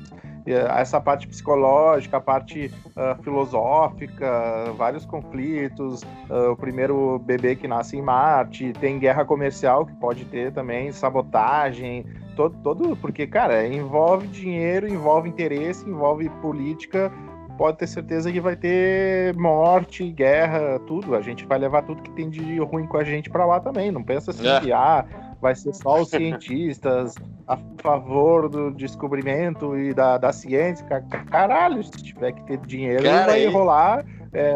essa 0.45 1.01
parte 1.01 1.27
psicológica, 1.27 2.17
a 2.17 2.21
parte 2.21 2.71
uh, 2.95 3.21
filosófica, 3.23 4.71
vários 4.77 5.05
conflitos, 5.05 6.03
uh, 6.29 6.51
o 6.51 6.55
primeiro 6.55 7.19
bebê 7.19 7.55
que 7.55 7.67
nasce 7.67 7.97
em 7.97 8.01
Marte, 8.01 8.71
tem 8.73 8.99
guerra 8.99 9.25
comercial 9.25 9.85
que 9.85 9.93
pode 9.93 10.23
ter 10.25 10.53
também, 10.53 10.91
sabotagem, 10.91 12.05
todo, 12.35 12.55
todo 12.61 12.95
porque, 12.97 13.25
cara, 13.25 13.67
envolve 13.67 14.27
dinheiro, 14.27 14.87
envolve 14.87 15.27
interesse, 15.27 15.89
envolve 15.89 16.29
política, 16.41 17.11
pode 17.57 17.77
ter 17.77 17.87
certeza 17.87 18.31
que 18.31 18.39
vai 18.39 18.55
ter 18.55 19.35
morte, 19.35 20.09
guerra, 20.11 20.79
tudo. 20.87 21.15
A 21.15 21.21
gente 21.21 21.45
vai 21.45 21.57
levar 21.57 21.83
tudo 21.83 22.01
que 22.01 22.11
tem 22.11 22.29
de 22.29 22.59
ruim 22.59 22.85
com 22.85 22.97
a 22.97 23.03
gente 23.03 23.29
para 23.29 23.45
lá 23.45 23.59
também. 23.59 23.91
Não 23.91 24.03
pensa 24.03 24.31
assim 24.31 24.47
é. 24.47 24.59
que 24.59 24.71
ah, 24.71 25.05
vai 25.41 25.55
ser 25.55 25.73
só 25.73 26.01
os 26.01 26.09
cientistas 26.09 27.15
a 27.47 27.57
favor 27.81 28.49
do 28.49 28.71
descobrimento 28.71 29.77
e 29.77 29.93
da, 29.93 30.17
da 30.17 30.31
ciência. 30.31 30.85
Caralho, 31.29 31.83
se 31.83 31.91
tiver 31.91 32.31
que 32.33 32.43
ter 32.43 32.57
dinheiro, 32.59 33.03
Cara, 33.03 33.27
vai 33.27 33.45
rolar. 33.47 34.05
É, 34.33 34.55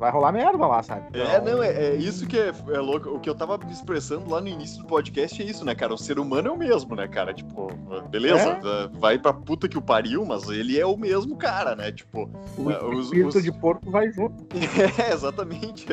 vai 0.00 0.10
rolar 0.10 0.32
merda 0.32 0.66
lá, 0.66 0.82
sabe? 0.82 1.02
É, 1.12 1.22
então... 1.22 1.30
É, 1.30 1.40
não, 1.40 1.62
é, 1.62 1.68
é, 1.68 1.94
isso 1.94 2.26
que 2.26 2.38
é, 2.38 2.48
é, 2.48 2.78
louco. 2.78 3.10
O 3.10 3.20
que 3.20 3.28
eu 3.28 3.34
tava 3.34 3.58
me 3.58 3.70
expressando 3.70 4.30
lá 4.30 4.40
no 4.40 4.48
início 4.48 4.82
do 4.82 4.86
podcast 4.86 5.40
é 5.40 5.44
isso, 5.44 5.62
né, 5.62 5.74
cara? 5.74 5.92
O 5.92 5.98
ser 5.98 6.18
humano 6.18 6.48
é 6.48 6.50
o 6.50 6.56
mesmo, 6.56 6.96
né, 6.96 7.06
cara? 7.06 7.34
Tipo, 7.34 7.70
beleza, 8.08 8.58
é? 8.64 8.98
vai 8.98 9.18
pra 9.18 9.34
puta 9.34 9.68
que 9.68 9.76
o 9.76 9.82
pariu, 9.82 10.24
mas 10.24 10.48
ele 10.48 10.80
é 10.80 10.86
o 10.86 10.96
mesmo 10.96 11.36
cara, 11.36 11.76
né? 11.76 11.92
Tipo, 11.92 12.30
o 12.56 12.70
é, 12.70 12.82
os, 12.82 13.04
espírito 13.04 13.36
os... 13.36 13.44
de 13.44 13.52
porco 13.52 13.90
vai 13.90 14.10
junto. 14.10 14.46
É, 14.98 15.12
exatamente. 15.12 15.86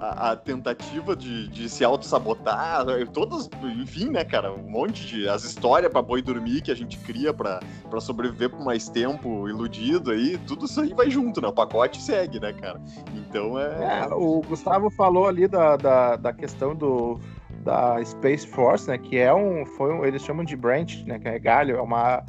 A, 0.00 0.30
a 0.32 0.36
tentativa 0.36 1.16
de, 1.16 1.48
de 1.48 1.68
se 1.68 1.84
auto-sabotar, 1.84 2.84
todas, 3.12 3.48
enfim, 3.80 4.10
né, 4.10 4.24
cara? 4.24 4.52
Um 4.52 4.70
monte 4.70 5.06
de. 5.06 5.28
As 5.28 5.44
histórias 5.44 5.90
pra 5.90 6.02
boi 6.02 6.20
dormir 6.20 6.60
que 6.60 6.70
a 6.70 6.74
gente 6.74 6.98
cria 6.98 7.32
pra, 7.32 7.60
pra 7.88 8.00
sobreviver 8.00 8.50
por 8.50 8.62
mais 8.62 8.88
tempo 8.88 9.48
iludido 9.48 10.10
aí, 10.10 10.36
tudo 10.46 10.66
isso 10.66 10.80
aí 10.80 10.92
vai 10.92 11.10
junto, 11.10 11.40
né? 11.40 11.48
O 11.48 11.52
pacote 11.52 12.02
segue, 12.02 12.38
né, 12.38 12.52
cara? 12.52 12.80
Então 13.14 13.45
então 13.46 13.58
é... 13.58 14.08
é. 14.08 14.14
o 14.14 14.42
Gustavo 14.42 14.90
falou 14.90 15.26
ali 15.26 15.46
da, 15.46 15.76
da, 15.76 16.16
da, 16.16 16.32
questão 16.32 16.74
do 16.74 17.18
da 17.62 18.02
Space 18.04 18.46
Force, 18.46 18.88
né? 18.88 18.96
Que 18.96 19.18
é 19.18 19.34
um. 19.34 19.66
Foi 19.66 19.92
um, 19.92 20.04
eles 20.04 20.22
chamam 20.22 20.44
de 20.44 20.56
branch, 20.56 21.04
né? 21.04 21.18
Que 21.18 21.28
é 21.28 21.38
galho, 21.38 21.76
é 21.76 21.82
uma, 21.82 22.24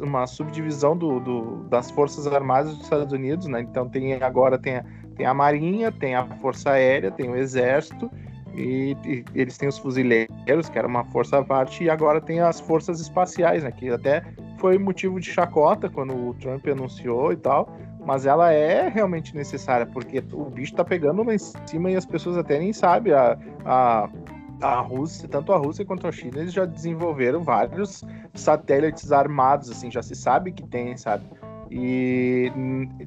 uma 0.00 0.26
subdivisão 0.26 0.96
do, 0.96 1.18
do, 1.20 1.64
das 1.68 1.90
Forças 1.90 2.26
Armadas 2.26 2.72
dos 2.74 2.82
Estados 2.82 3.12
Unidos, 3.12 3.46
né? 3.46 3.60
Então 3.60 3.88
tem 3.88 4.14
agora 4.14 4.58
tem 4.58 4.76
a, 4.76 4.84
tem 5.16 5.26
a 5.26 5.32
Marinha, 5.32 5.90
tem 5.90 6.14
a 6.14 6.26
Força 6.36 6.72
Aérea, 6.72 7.10
tem 7.10 7.28
o 7.28 7.36
Exército. 7.36 8.10
E, 8.54 8.96
e, 9.04 9.24
eles 9.34 9.58
têm 9.58 9.68
os 9.68 9.76
fuzileiros, 9.76 10.68
que 10.70 10.78
era 10.78 10.88
uma 10.88 11.04
força 11.04 11.38
à 11.38 11.44
parte, 11.44 11.84
e 11.84 11.90
agora 11.90 12.22
tem 12.22 12.40
as 12.40 12.58
forças 12.58 13.00
espaciais, 13.00 13.62
né? 13.62 13.70
Que 13.70 13.90
até 13.90 14.22
foi 14.58 14.78
motivo 14.78 15.20
de 15.20 15.30
chacota 15.30 15.90
quando 15.90 16.14
o 16.14 16.34
Trump 16.34 16.66
anunciou 16.66 17.32
e 17.32 17.36
tal 17.36 17.70
mas 18.06 18.24
ela 18.24 18.52
é 18.52 18.88
realmente 18.88 19.34
necessária, 19.34 19.84
porque 19.84 20.22
o 20.32 20.44
bicho 20.44 20.72
tá 20.74 20.84
pegando 20.84 21.24
lá 21.24 21.34
em 21.34 21.38
cima 21.38 21.90
e 21.90 21.96
as 21.96 22.06
pessoas 22.06 22.38
até 22.38 22.56
nem 22.56 22.72
sabem. 22.72 23.12
A, 23.12 23.36
a, 23.64 24.08
a 24.62 24.80
Rússia, 24.80 25.28
tanto 25.28 25.52
a 25.52 25.56
Rússia 25.56 25.84
quanto 25.84 26.06
a 26.06 26.12
China, 26.12 26.38
eles 26.38 26.52
já 26.52 26.64
desenvolveram 26.64 27.42
vários 27.42 28.04
satélites 28.32 29.10
armados, 29.10 29.68
assim, 29.70 29.90
já 29.90 30.02
se 30.02 30.14
sabe 30.14 30.52
que 30.52 30.62
tem, 30.62 30.96
sabe? 30.96 31.24
E 31.68 32.50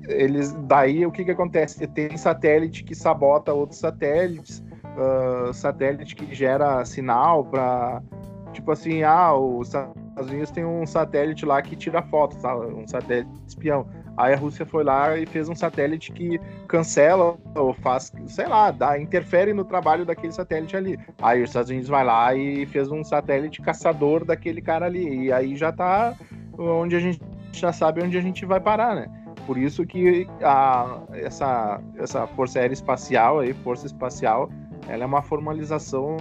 eles, 0.09 0.51
daí 0.67 1.05
o 1.05 1.11
que 1.11 1.23
que 1.23 1.31
acontece? 1.31 1.87
Tem 1.87 2.17
satélite 2.17 2.83
que 2.83 2.93
sabota 2.93 3.53
outros 3.53 3.79
satélites, 3.79 4.61
uh, 4.97 5.53
satélite 5.53 6.13
que 6.13 6.35
gera 6.35 6.83
sinal 6.83 7.45
para 7.45 8.03
tipo 8.51 8.71
assim, 8.71 9.03
ah, 9.03 9.33
os 9.33 9.67
Estados 9.67 10.29
Unidos 10.29 10.51
tem 10.51 10.65
um 10.65 10.85
satélite 10.85 11.45
lá 11.45 11.61
que 11.61 11.75
tira 11.75 12.01
fotos, 12.01 12.41
tá? 12.41 12.53
um 12.57 12.85
satélite 12.85 13.31
espião. 13.47 13.87
Aí 14.19 14.33
a 14.33 14.37
Rússia 14.37 14.65
foi 14.65 14.83
lá 14.83 15.17
e 15.17 15.25
fez 15.25 15.47
um 15.47 15.55
satélite 15.55 16.11
que 16.11 16.37
cancela 16.67 17.37
ou 17.55 17.73
faz, 17.73 18.11
sei 18.27 18.47
lá, 18.47 18.69
dá, 18.69 18.99
interfere 18.99 19.53
no 19.53 19.63
trabalho 19.63 20.05
daquele 20.05 20.33
satélite 20.33 20.75
ali. 20.75 20.99
Aí 21.21 21.41
os 21.41 21.49
Estados 21.49 21.69
Unidos 21.69 21.87
vai 21.87 22.03
lá 22.03 22.35
e 22.35 22.65
fez 22.65 22.91
um 22.91 23.01
satélite 23.01 23.61
caçador 23.61 24.25
daquele 24.25 24.61
cara 24.61 24.87
ali. 24.87 25.27
E 25.27 25.31
aí 25.31 25.55
já 25.55 25.71
tá 25.71 26.13
onde 26.57 26.97
a 26.97 26.99
gente 26.99 27.21
já 27.53 27.71
sabe 27.71 28.03
onde 28.03 28.17
a 28.17 28.21
gente 28.21 28.45
vai 28.45 28.59
parar, 28.59 28.93
né? 28.93 29.09
Por 29.47 29.57
isso 29.57 29.85
que 29.85 30.27
a, 30.43 30.99
essa, 31.13 31.79
essa 31.97 32.27
Força 32.27 32.59
Aérea 32.59 32.73
Espacial, 32.73 33.39
aí, 33.39 33.53
Força 33.53 33.87
Espacial, 33.87 34.49
ela 34.89 35.03
é 35.03 35.07
uma 35.07 35.21
formalização 35.21 36.17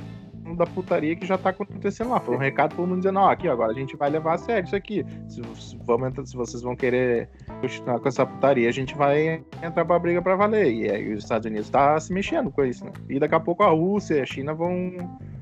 da 0.57 0.67
putaria 0.67 1.17
que 1.17 1.27
já 1.27 1.39
tá 1.39 1.51
acontecendo 1.51 2.11
lá. 2.11 2.21
Foi 2.21 2.35
um 2.35 2.39
recado 2.39 2.75
todo 2.77 2.87
mundo 2.87 2.99
dizendo, 2.99 3.19
ó, 3.21 3.31
aqui, 3.31 3.49
agora 3.49 3.73
a 3.73 3.75
gente 3.75 3.97
vai 3.97 4.11
levar 4.11 4.35
a 4.35 4.39
sério 4.39 4.67
isso 4.67 4.77
aqui. 4.77 5.05
Se, 5.29 5.43
se, 5.55 5.79
vamos, 5.85 6.31
se 6.31 6.37
vocês 6.37 6.63
vão 6.63 6.77
querer 6.77 7.29
continuar 7.61 8.01
com 8.01 8.09
essa 8.09 8.27
putaria, 8.27 8.69
a 8.69 8.73
gente 8.73 8.95
vai 8.97 9.43
entrar 9.63 9.85
pra 9.85 9.99
briga 9.99 10.23
pra 10.23 10.37
valer. 10.37 10.73
E 10.73 10.91
aí 10.91 11.13
os 11.13 11.25
Estados 11.25 11.47
Unidos 11.47 11.71
tá 11.71 11.99
se 11.99 12.13
mexendo 12.13 12.51
com 12.51 12.65
isso, 12.65 12.85
né? 12.85 12.93
E 13.09 13.19
daqui 13.19 13.35
a 13.35 13.41
pouco 13.41 13.63
a 13.63 13.71
Rússia 13.71 14.15
e 14.15 14.21
a 14.21 14.27
China 14.27 14.55
vão, 14.55 14.97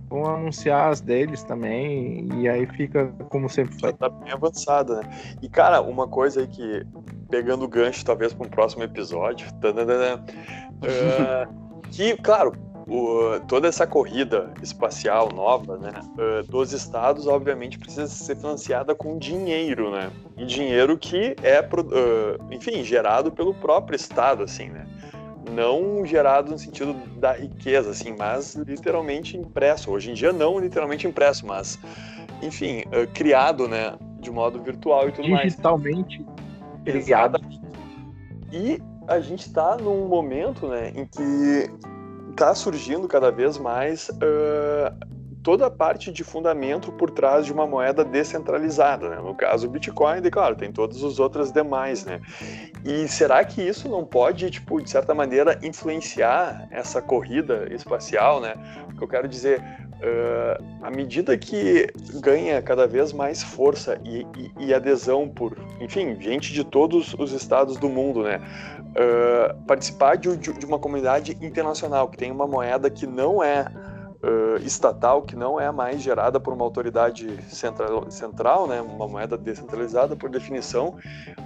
vão 0.09 0.27
anunciar 0.27 0.91
as 0.91 1.01
deles 1.01 1.43
também. 1.45 2.29
E 2.41 2.49
aí 2.49 2.67
fica 2.67 3.07
como 3.29 3.49
sempre 3.49 3.79
foi. 3.79 3.91
Já 3.91 3.97
tá 3.97 4.09
bem 4.09 4.33
avançada, 4.33 5.01
né? 5.01 5.11
E, 5.43 5.49
cara, 5.49 5.81
uma 5.81 6.07
coisa 6.09 6.41
aí 6.41 6.47
que, 6.47 6.87
pegando 7.31 7.65
o 7.65 7.69
gancho 7.69 8.05
talvez 8.05 8.33
para 8.33 8.47
um 8.47 8.51
próximo 8.51 8.83
episódio, 8.85 9.47
uh, 9.49 10.47
que, 11.91 12.17
claro, 12.19 12.53
o, 12.87 13.41
toda 13.49 13.67
essa 13.67 13.87
corrida 13.87 14.53
espacial 14.63 15.29
nova, 15.35 15.77
né, 15.77 15.93
uh, 16.17 16.43
dos 16.49 16.73
estados, 16.73 17.27
obviamente, 17.27 17.79
precisa 17.79 18.07
ser 18.07 18.37
financiada 18.37 18.95
com 18.95 19.19
dinheiro, 19.19 19.91
né? 19.91 20.11
E 20.37 20.45
dinheiro 20.45 20.97
que 20.97 21.35
é, 21.43 21.61
uh, 21.61 22.53
enfim, 22.53 22.85
gerado 22.85 23.33
pelo 23.33 23.53
próprio 23.53 23.97
estado, 23.97 24.45
assim, 24.45 24.69
né? 24.69 24.87
Não 25.51 26.05
gerado 26.07 26.53
no 26.53 26.59
sentido 26.59 26.95
da 27.19 27.33
riqueza, 27.33 27.91
assim, 27.91 28.15
mas 28.17 28.55
literalmente 28.55 29.37
impresso. 29.37 29.91
Hoje 29.91 30.11
em 30.11 30.15
dia 30.15 30.33
não 30.33 30.59
literalmente 30.59 31.09
impresso, 31.09 31.45
mas, 31.45 31.79
enfim, 32.41 32.83
uh, 32.87 33.07
criado, 33.13 33.67
né, 33.67 33.97
de 34.21 34.31
modo 34.31 34.63
virtual 34.63 35.09
e 35.09 35.13
tudo 35.13 35.27
Digitalmente 35.27 36.25
mais. 36.25 36.85
Digitalmente 36.85 37.01
criado. 37.05 37.41
E 38.53 38.81
a 39.09 39.19
gente 39.19 39.41
está 39.41 39.77
num 39.77 40.07
momento, 40.07 40.69
né, 40.69 40.93
em 40.95 41.05
que 41.05 41.69
está 42.37 42.55
surgindo 42.55 43.09
cada 43.09 43.31
vez 43.31 43.57
mais 43.57 44.11
uh, 44.11 45.17
toda 45.43 45.67
a 45.67 45.71
parte 45.71 46.13
de 46.13 46.23
fundamento 46.23 46.93
por 46.93 47.11
trás 47.11 47.47
de 47.47 47.53
uma 47.53 47.67
moeda 47.67 48.05
descentralizada, 48.05 49.09
né? 49.09 49.17
no 49.17 49.35
caso 49.35 49.67
o 49.67 49.71
Bitcoin, 49.71 50.21
e 50.23 50.31
claro, 50.31 50.55
tem 50.55 50.71
todas 50.71 51.03
as 51.03 51.19
outras 51.19 51.51
demais, 51.51 52.05
né? 52.05 52.21
E 52.85 53.09
será 53.09 53.43
que 53.43 53.63
isso 53.63 53.89
não 53.89 54.05
pode, 54.05 54.51
tipo, 54.51 54.83
de 54.83 54.91
certa 54.91 55.15
maneira, 55.15 55.59
influenciar 55.63 56.69
essa 56.71 57.01
corrida 57.01 57.73
espacial, 57.73 58.41
né? 58.41 58.55
O 58.91 58.97
que 58.97 59.03
eu 59.05 59.09
quero 59.09 59.27
dizer, 59.27 59.61
uh, 59.61 60.85
à 60.85 60.91
medida 60.91 61.39
que 61.39 61.87
ganha 62.21 62.61
cada 62.61 62.87
vez 62.87 63.13
mais 63.13 63.43
força 63.43 63.99
e, 64.05 64.27
e, 64.37 64.67
e 64.67 64.75
adesão 64.75 65.29
por, 65.29 65.57
enfim, 65.81 66.21
gente 66.21 66.53
de 66.53 66.65
todos 66.65 67.15
os 67.15 67.33
estados 67.33 67.79
do 67.79 67.89
mundo, 67.89 68.23
né? 68.23 68.41
Uh, 68.97 69.63
participar 69.65 70.17
de, 70.17 70.35
de 70.37 70.65
uma 70.65 70.79
comunidade 70.79 71.37
internacional 71.43 72.09
que 72.09 72.17
tem 72.17 72.33
uma 72.33 72.47
moeda 72.47 72.89
que 72.89 73.07
não 73.07 73.43
é 73.43 73.67
uh, 74.23 74.57
estatal, 74.65 75.23
que 75.23 75.37
não 75.37 75.61
é 75.61 75.71
mais 75.71 76.01
gerada 76.01 76.41
por 76.41 76.53
uma 76.53 76.65
autoridade 76.65 77.43
central, 77.49 78.11
central, 78.11 78.67
né, 78.67 78.81
uma 78.81 79.07
moeda 79.07 79.37
descentralizada 79.37 80.17
por 80.17 80.31
definição, 80.31 80.97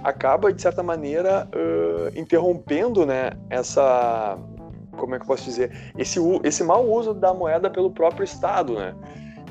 acaba, 0.03 0.51
de 0.51 0.61
certa 0.61 0.81
maneira, 0.83 1.47
uh, 1.53 2.19
interrompendo 2.19 3.05
né, 3.05 3.31
essa. 3.49 4.37
Como 4.97 5.15
é 5.15 5.17
que 5.17 5.23
eu 5.23 5.27
posso 5.27 5.45
dizer? 5.45 5.93
Esse, 5.97 6.19
esse 6.43 6.63
mau 6.63 6.85
uso 6.85 7.13
da 7.13 7.33
moeda 7.33 7.69
pelo 7.69 7.91
próprio 7.91 8.23
Estado, 8.23 8.73
né? 8.73 8.93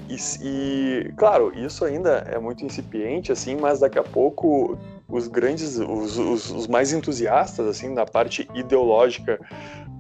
E, 0.09 0.17
e, 0.43 1.13
claro, 1.17 1.53
isso 1.57 1.85
ainda 1.85 2.25
é 2.29 2.39
muito 2.39 2.65
incipiente, 2.65 3.33
assim, 3.33 3.57
mas 3.57 3.81
daqui 3.81 3.99
a 3.99 4.03
pouco 4.03 4.77
os 5.11 5.29
grandes, 5.29 5.77
os, 5.79 6.19
os, 6.19 6.51
os 6.51 6.67
mais 6.67 6.93
entusiastas, 6.93 7.67
assim, 7.67 7.89
na 7.89 8.07
parte 8.07 8.49
ideológica 8.55 9.39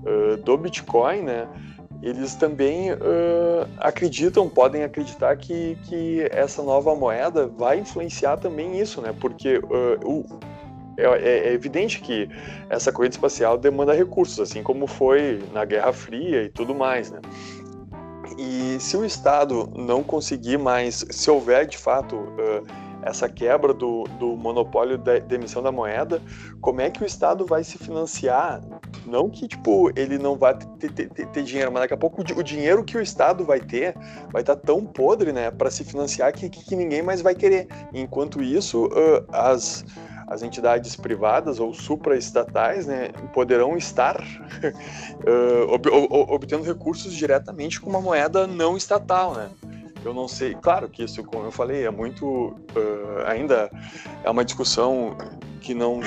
uh, 0.04 0.36
do 0.38 0.56
Bitcoin, 0.56 1.22
né, 1.22 1.48
eles 2.02 2.34
também 2.34 2.92
uh, 2.92 3.68
acreditam, 3.78 4.48
podem 4.48 4.84
acreditar 4.84 5.36
que, 5.36 5.76
que 5.84 6.26
essa 6.30 6.62
nova 6.62 6.94
moeda 6.96 7.46
vai 7.46 7.78
influenciar 7.78 8.38
também 8.38 8.80
isso, 8.80 9.02
né? 9.02 9.14
Porque 9.20 9.58
uh, 9.58 9.98
o, 10.02 10.24
é, 10.96 11.04
é, 11.04 11.48
é, 11.48 11.52
evidente 11.52 12.00
que 12.00 12.28
essa 12.68 12.90
corrida 12.90 13.14
espacial 13.14 13.58
demanda 13.58 13.92
recursos, 13.92 14.40
assim 14.40 14.62
como 14.62 14.86
foi 14.86 15.42
na 15.52 15.64
Guerra 15.64 15.92
Fria 15.92 16.42
e 16.42 16.48
tudo 16.48 16.74
mais, 16.74 17.10
né? 17.10 17.20
E 18.38 18.78
se 18.80 18.96
o 18.96 19.04
Estado 19.04 19.70
não 19.76 20.02
conseguir 20.02 20.56
mais, 20.56 21.04
se 21.10 21.30
houver 21.30 21.66
de 21.66 21.76
fato 21.76 22.16
uh, 22.16 22.66
essa 23.02 23.28
quebra 23.28 23.72
do, 23.72 24.04
do 24.18 24.36
monopólio 24.36 24.98
da, 24.98 25.18
da, 25.18 25.34
emissão 25.34 25.62
da 25.62 25.72
moeda, 25.72 26.20
como 26.60 26.80
é 26.80 26.90
que 26.90 27.02
o 27.02 27.06
Estado 27.06 27.46
vai 27.46 27.64
se 27.64 27.78
financiar? 27.78 28.60
Não 29.06 29.30
que, 29.30 29.48
tipo, 29.48 29.90
ele 29.96 30.18
não 30.18 30.36
vai 30.36 30.54
ter, 30.54 30.90
ter, 30.92 31.08
ter, 31.08 31.26
ter 31.26 31.42
dinheiro, 31.42 31.72
mas 31.72 31.82
daqui 31.82 31.94
a 31.94 31.96
pouco 31.96 32.22
o, 32.22 32.42
dinheiro 32.42 32.84
que 32.84 32.96
o 32.96 33.00
Estado 33.00 33.44
vai 33.44 33.60
ter 33.60 33.94
vai 34.32 34.42
estar 34.42 34.56
tá 34.56 34.62
tão 34.64 34.84
podre, 34.84 35.32
né, 35.32 35.50
para 35.50 35.70
se 35.70 35.84
financiar 35.84 36.32
que, 36.32 36.48
que, 36.48 36.76
ninguém 36.76 37.02
mais 37.02 37.22
vai 37.22 37.34
querer. 37.34 37.66
Enquanto 37.92 38.42
isso, 38.42 38.86
uh, 38.86 39.24
as 39.32 39.84
as 40.30 40.44
entidades 40.44 40.94
privadas 40.94 41.58
ou 41.58 41.74
supraestatais 41.74 42.86
né, 42.86 43.08
poderão 43.34 43.76
estar 43.76 44.16
uh, 45.26 45.72
ob 45.72 45.88
obtendo 46.32 46.62
recursos 46.62 47.12
diretamente 47.12 47.80
com 47.80 47.90
uma 47.90 48.00
moeda 48.00 48.46
não 48.46 48.76
estatal, 48.76 49.34
né? 49.34 49.50
Eu 50.04 50.14
não 50.14 50.26
sei, 50.26 50.54
claro 50.54 50.88
que 50.88 51.04
isso, 51.04 51.22
como 51.24 51.44
eu 51.44 51.50
falei, 51.50 51.84
é 51.84 51.90
muito. 51.90 52.26
Uh, 52.26 53.26
ainda 53.26 53.70
é 54.24 54.30
uma 54.30 54.44
discussão 54.44 55.16
que 55.60 55.74
não 55.74 56.00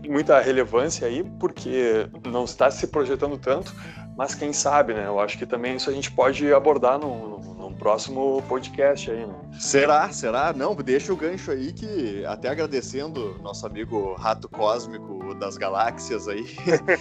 tem 0.00 0.10
muita 0.10 0.40
relevância 0.40 1.06
aí, 1.06 1.24
porque 1.40 2.08
não 2.26 2.44
está 2.44 2.70
se 2.70 2.86
projetando 2.86 3.36
tanto, 3.36 3.74
mas 4.16 4.34
quem 4.34 4.52
sabe, 4.52 4.94
né? 4.94 5.06
Eu 5.06 5.18
acho 5.18 5.36
que 5.36 5.44
também 5.44 5.76
isso 5.76 5.90
a 5.90 5.92
gente 5.92 6.10
pode 6.10 6.52
abordar 6.52 6.98
num, 6.98 7.38
num 7.38 7.74
próximo 7.74 8.42
podcast 8.48 9.10
aí, 9.10 9.26
né? 9.26 9.34
Será? 9.58 10.10
Será? 10.12 10.52
Não, 10.52 10.74
deixa 10.76 11.12
o 11.12 11.16
gancho 11.16 11.50
aí 11.50 11.72
que, 11.72 12.24
até 12.24 12.48
agradecendo 12.48 13.36
nosso 13.42 13.66
amigo 13.66 14.14
Rato 14.14 14.48
Cósmico 14.48 15.34
das 15.34 15.56
Galáxias 15.56 16.28
aí, 16.28 16.44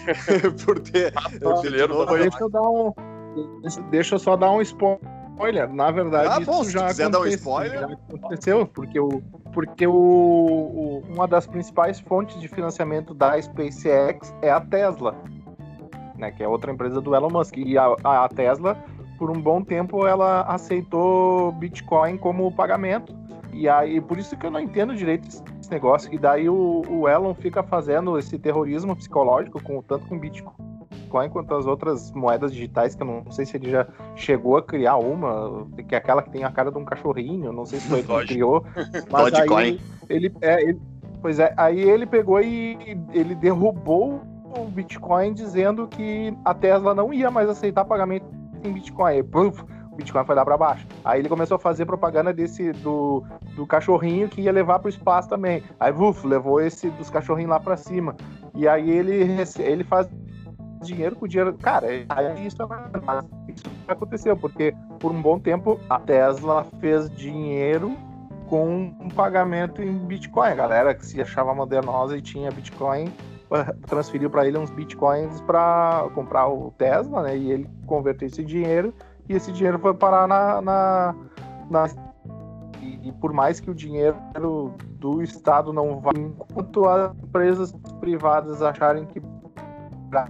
por 0.66 0.80
ter. 0.80 1.14
Ah, 1.16 1.30
deixa, 2.18 2.44
eu 2.44 2.50
dar 2.50 2.62
um, 2.62 2.94
deixa 3.92 4.16
eu 4.16 4.20
só 4.20 4.36
dar 4.36 4.52
um 4.52 4.62
spoiler 4.62 5.21
spoiler. 5.42 5.74
Na 5.74 5.92
verdade, 5.92 6.28
ah, 6.30 6.40
bom, 6.40 6.62
isso 6.62 6.72
já 6.72 6.82
aconteceu, 6.82 7.10
dar 7.10 7.20
um 7.20 7.26
spoiler. 7.28 7.80
Já 7.80 7.86
aconteceu, 7.88 8.68
porque, 8.68 9.00
o, 9.00 9.22
porque 9.54 9.88
o, 9.88 9.94
o, 9.94 11.04
uma 11.10 11.28
das 11.28 11.48
principais 11.48 12.00
fontes 12.00 12.40
de 12.40 12.48
financiamento 12.48 13.14
da 13.14 13.42
SpaceX 13.42 14.34
é 14.42 14.52
a 14.52 14.62
Tesla, 14.62 15.16
né, 16.16 16.32
que 16.32 16.44
é 16.44 16.48
outra 16.48 16.72
empresa 16.72 17.02
do 17.02 17.16
Elon 17.16 17.30
Musk. 17.30 17.58
E 17.58 17.78
a, 17.78 17.96
a 18.04 18.30
Tesla, 18.30 18.78
por 19.18 19.30
um 19.30 19.42
bom 19.42 19.64
tempo, 19.64 20.06
ela 20.06 20.42
aceitou 20.44 21.52
Bitcoin 21.54 22.18
como 22.18 22.52
pagamento. 22.52 23.16
E 23.54 23.68
aí, 23.68 24.00
por 24.00 24.18
isso 24.18 24.38
que 24.38 24.46
eu 24.46 24.52
não 24.52 24.62
entendo 24.62 24.96
direito 24.96 25.28
esse 25.28 25.70
negócio, 25.70 26.14
e 26.14 26.18
daí 26.18 26.48
o, 26.48 26.84
o 26.88 27.08
Elon 27.08 27.34
fica 27.34 27.62
fazendo 27.62 28.18
esse 28.18 28.40
terrorismo 28.40 28.96
psicológico, 28.96 29.62
com, 29.62 29.82
tanto 29.82 30.08
com 30.08 30.18
Bitcoin 30.18 30.61
Bitcoin 31.12 31.30
quanto 31.30 31.54
as 31.54 31.66
outras 31.66 32.12
moedas 32.14 32.54
digitais, 32.54 32.96
que 32.96 33.04
eu 33.04 33.08
não 33.08 33.30
sei 33.32 33.46
se 33.46 33.58
ele 33.58 33.70
já 33.70 33.86
chegou 34.16 34.58
a 34.58 34.64
criar 34.64 34.96
uma, 34.96 35.68
que 35.88 35.94
é 35.94 35.98
aquela 35.98 36.24
que 36.24 36.30
tem 36.30 36.44
a 36.44 36.52
cara 36.52 36.72
de 36.72 36.78
um 36.78 36.86
cachorrinho, 36.86 37.52
não 37.52 37.66
sei 37.66 37.80
se 37.80 37.90
foi 37.90 38.00
ele 38.00 38.08
que 38.08 38.28
criou. 38.28 38.66
Mas 39.12 39.34
aí 39.34 39.80
ele, 40.10 40.34
é, 40.42 40.62
ele, 40.62 40.82
pois 41.22 41.40
é, 41.40 41.54
aí 41.58 41.82
ele 41.82 42.06
pegou 42.06 42.40
e 42.42 42.78
ele 43.14 43.36
derrubou 43.36 44.22
o 44.58 44.66
Bitcoin 44.66 45.34
dizendo 45.34 45.88
que 45.88 46.34
a 46.46 46.54
Tesla 46.54 46.96
não 46.96 47.14
ia 47.14 47.30
mais 47.30 47.50
aceitar 47.50 47.86
pagamento 47.86 48.26
em 48.64 48.72
Bitcoin. 48.72 49.12
Aí, 49.12 49.24
puff, 49.24 49.62
o 49.92 49.96
Bitcoin 49.96 50.26
foi 50.26 50.36
lá 50.36 50.44
para 50.44 50.58
baixo. 50.58 50.86
Aí 51.06 51.20
ele 51.20 51.30
começou 51.30 51.56
a 51.56 51.60
fazer 51.60 51.86
propaganda 51.86 52.34
desse 52.34 52.74
do, 52.74 53.24
do 53.56 53.66
cachorrinho 53.66 54.28
que 54.28 54.42
ia 54.42 54.52
levar 54.52 54.80
para 54.80 54.88
o 54.88 54.90
espaço 54.90 55.30
também. 55.30 55.64
Aí, 55.80 55.92
uf, 55.94 56.28
levou 56.28 56.60
esse 56.60 56.90
dos 56.92 57.10
cachorrinhos 57.10 57.50
lá 57.50 57.60
para 57.62 57.78
cima. 57.78 58.16
E 58.54 58.68
aí 58.68 58.90
ele 58.90 59.38
ele 59.60 59.86
faz 59.86 60.10
dinheiro 60.82 61.16
com 61.16 61.28
dinheiro. 61.28 61.54
Cara, 61.54 61.88
aí 62.10 62.46
isso, 62.46 62.58
isso 63.48 63.70
aconteceu, 63.88 64.36
porque 64.36 64.74
por 65.00 65.12
um 65.12 65.22
bom 65.22 65.40
tempo 65.40 65.80
a 65.90 66.00
Tesla 66.00 66.66
fez 66.80 67.10
dinheiro 67.10 67.96
com 68.48 68.94
um 69.00 69.10
pagamento 69.10 69.82
em 69.82 69.98
Bitcoin. 69.98 70.50
A 70.50 70.56
galera 70.56 70.94
que 70.94 71.06
se 71.06 71.22
achava 71.22 71.56
modernosa 71.56 72.18
e 72.18 72.22
tinha 72.22 72.52
Bitcoin 72.52 73.06
eh, 73.52 73.76
transferiu 73.88 74.30
para 74.30 74.46
ele 74.46 74.58
uns 74.58 74.70
Bitcoins 74.70 75.40
para 75.42 76.10
comprar 76.14 76.48
o 76.50 76.72
Tesla, 76.78 77.24
né? 77.24 77.38
E 77.38 77.52
ele 77.52 77.70
converteu 77.86 78.28
esse 78.28 78.44
dinheiro 78.44 78.94
e 79.30 79.36
esse 79.36 79.52
dinheiro 79.52 79.80
foi 79.80 79.94
parar 79.94 80.28
na, 80.28 80.62
na, 80.62 81.16
na 81.70 81.86
e, 82.82 83.10
e, 83.10 83.12
por 83.14 83.32
mais 83.32 83.60
que 83.60 83.70
o 83.70 83.76
dinheiro 83.76 84.18
do 85.00 85.22
Estado 85.22 85.72
não 85.72 86.02
vá, 86.02 86.12
enquanto 86.18 86.86
as 86.86 87.16
empresas 87.24 87.72
privadas 88.00 88.62
acharem 88.62 89.06
que 89.06 89.22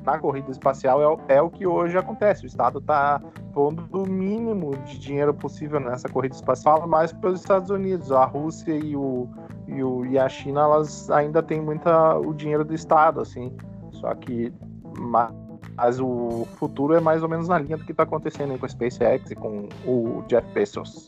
na 0.04 0.20
corrida 0.20 0.52
espacial 0.52 1.02
é, 1.02 1.08
o, 1.08 1.20
é 1.28 1.42
o 1.42 1.50
que 1.50 1.66
hoje 1.66 1.98
acontece. 1.98 2.44
O 2.44 2.48
Estado 2.48 2.80
está 2.80 3.22
pondo 3.54 3.88
o 3.92 4.06
mínimo 4.06 4.76
de 4.86 5.00
dinheiro 5.00 5.34
possível 5.34 5.80
nessa 5.80 6.08
corrida 6.08 6.36
espacial, 6.36 6.88
mais 6.88 7.12
pelos 7.12 7.40
Estados 7.40 7.70
Unidos. 7.70 8.12
A 8.12 8.26
Rússia 8.26 8.74
e, 8.74 8.96
o, 8.96 9.28
e, 9.68 9.84
o, 9.84 10.06
e 10.06 10.18
a 10.18 10.30
China 10.30 10.62
elas 10.62 11.10
ainda 11.10 11.42
têm 11.42 11.62
muita 11.62 12.18
o 12.18 12.34
dinheiro 12.34 12.64
do 12.64 12.74
Estado, 12.74 13.20
assim. 13.22 13.52
Só 13.92 14.14
que 14.16 14.54
mas 15.00 16.00
o 16.00 16.46
futuro 16.58 16.94
é 16.94 17.00
mais 17.00 17.24
ou 17.24 17.30
menos 17.30 17.48
na 17.48 17.58
linha 17.58 17.78
do 17.78 17.86
que 17.86 17.92
está 17.92 18.04
acontecendo 18.04 18.58
com 18.60 18.66
a 18.66 18.70
SpaceX 18.70 19.32
e 19.32 19.36
com 19.36 19.68
o 19.86 20.24
Jeff 20.28 20.48
Bezos. 20.54 21.06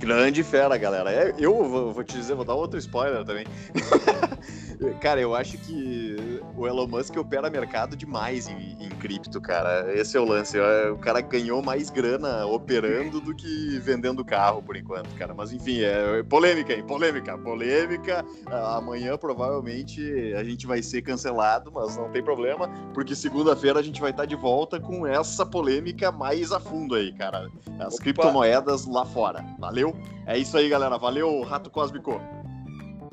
Grande 0.00 0.42
fera, 0.42 0.78
galera. 0.78 1.12
É, 1.12 1.34
eu 1.38 1.92
vou 1.92 2.02
te 2.02 2.16
dizer, 2.16 2.34
vou 2.34 2.44
dar 2.44 2.54
outro 2.54 2.78
spoiler 2.78 3.22
também. 3.22 3.46
Cara, 4.98 5.20
eu 5.20 5.34
acho 5.34 5.58
que 5.58 6.40
o 6.56 6.66
Elon 6.66 6.86
Musk 6.86 7.14
opera 7.18 7.50
mercado 7.50 7.94
demais 7.94 8.48
em, 8.48 8.78
em 8.80 8.88
cripto, 8.88 9.38
cara. 9.38 9.92
Esse 9.94 10.16
é 10.16 10.20
o 10.20 10.24
lance. 10.24 10.58
O 10.90 10.96
cara 10.96 11.20
ganhou 11.20 11.62
mais 11.62 11.90
grana 11.90 12.46
operando 12.46 13.20
do 13.20 13.34
que 13.34 13.78
vendendo 13.80 14.24
carro, 14.24 14.62
por 14.62 14.76
enquanto, 14.76 15.14
cara. 15.16 15.34
Mas 15.34 15.52
enfim, 15.52 15.82
é 15.82 16.22
polêmica, 16.22 16.72
hein? 16.72 16.82
Polêmica, 16.82 17.36
polêmica. 17.36 18.24
Amanhã 18.46 19.18
provavelmente 19.18 20.32
a 20.34 20.42
gente 20.42 20.66
vai 20.66 20.82
ser 20.82 21.02
cancelado, 21.02 21.70
mas 21.70 21.96
não 21.98 22.08
tem 22.10 22.22
problema, 22.22 22.68
porque 22.94 23.14
segunda-feira 23.14 23.80
a 23.80 23.82
gente 23.82 24.00
vai 24.00 24.12
estar 24.12 24.24
de 24.24 24.36
volta 24.36 24.80
com 24.80 25.06
essa 25.06 25.44
polêmica 25.44 26.10
mais 26.10 26.52
a 26.52 26.60
fundo 26.60 26.94
aí, 26.94 27.12
cara. 27.12 27.50
As 27.78 27.94
Opa. 27.94 28.02
criptomoedas 28.02 28.86
lá 28.86 29.04
fora. 29.04 29.44
Valeu? 29.58 29.89
É 30.26 30.38
isso 30.38 30.56
aí, 30.56 30.68
galera. 30.68 30.98
Valeu, 30.98 31.42
Rato 31.42 31.70
Cósmico. 31.70 32.20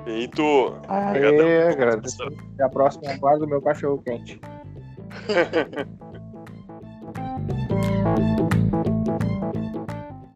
Feito. 0.03 0.41
Aê, 0.87 1.67
agradeço. 1.69 2.23
Até 2.23 2.63
a 2.63 2.69
próxima. 2.69 3.15
Guarda 3.17 3.45
o 3.45 3.49
meu 3.49 3.61
cachorro 3.61 4.01
quente. 4.03 4.39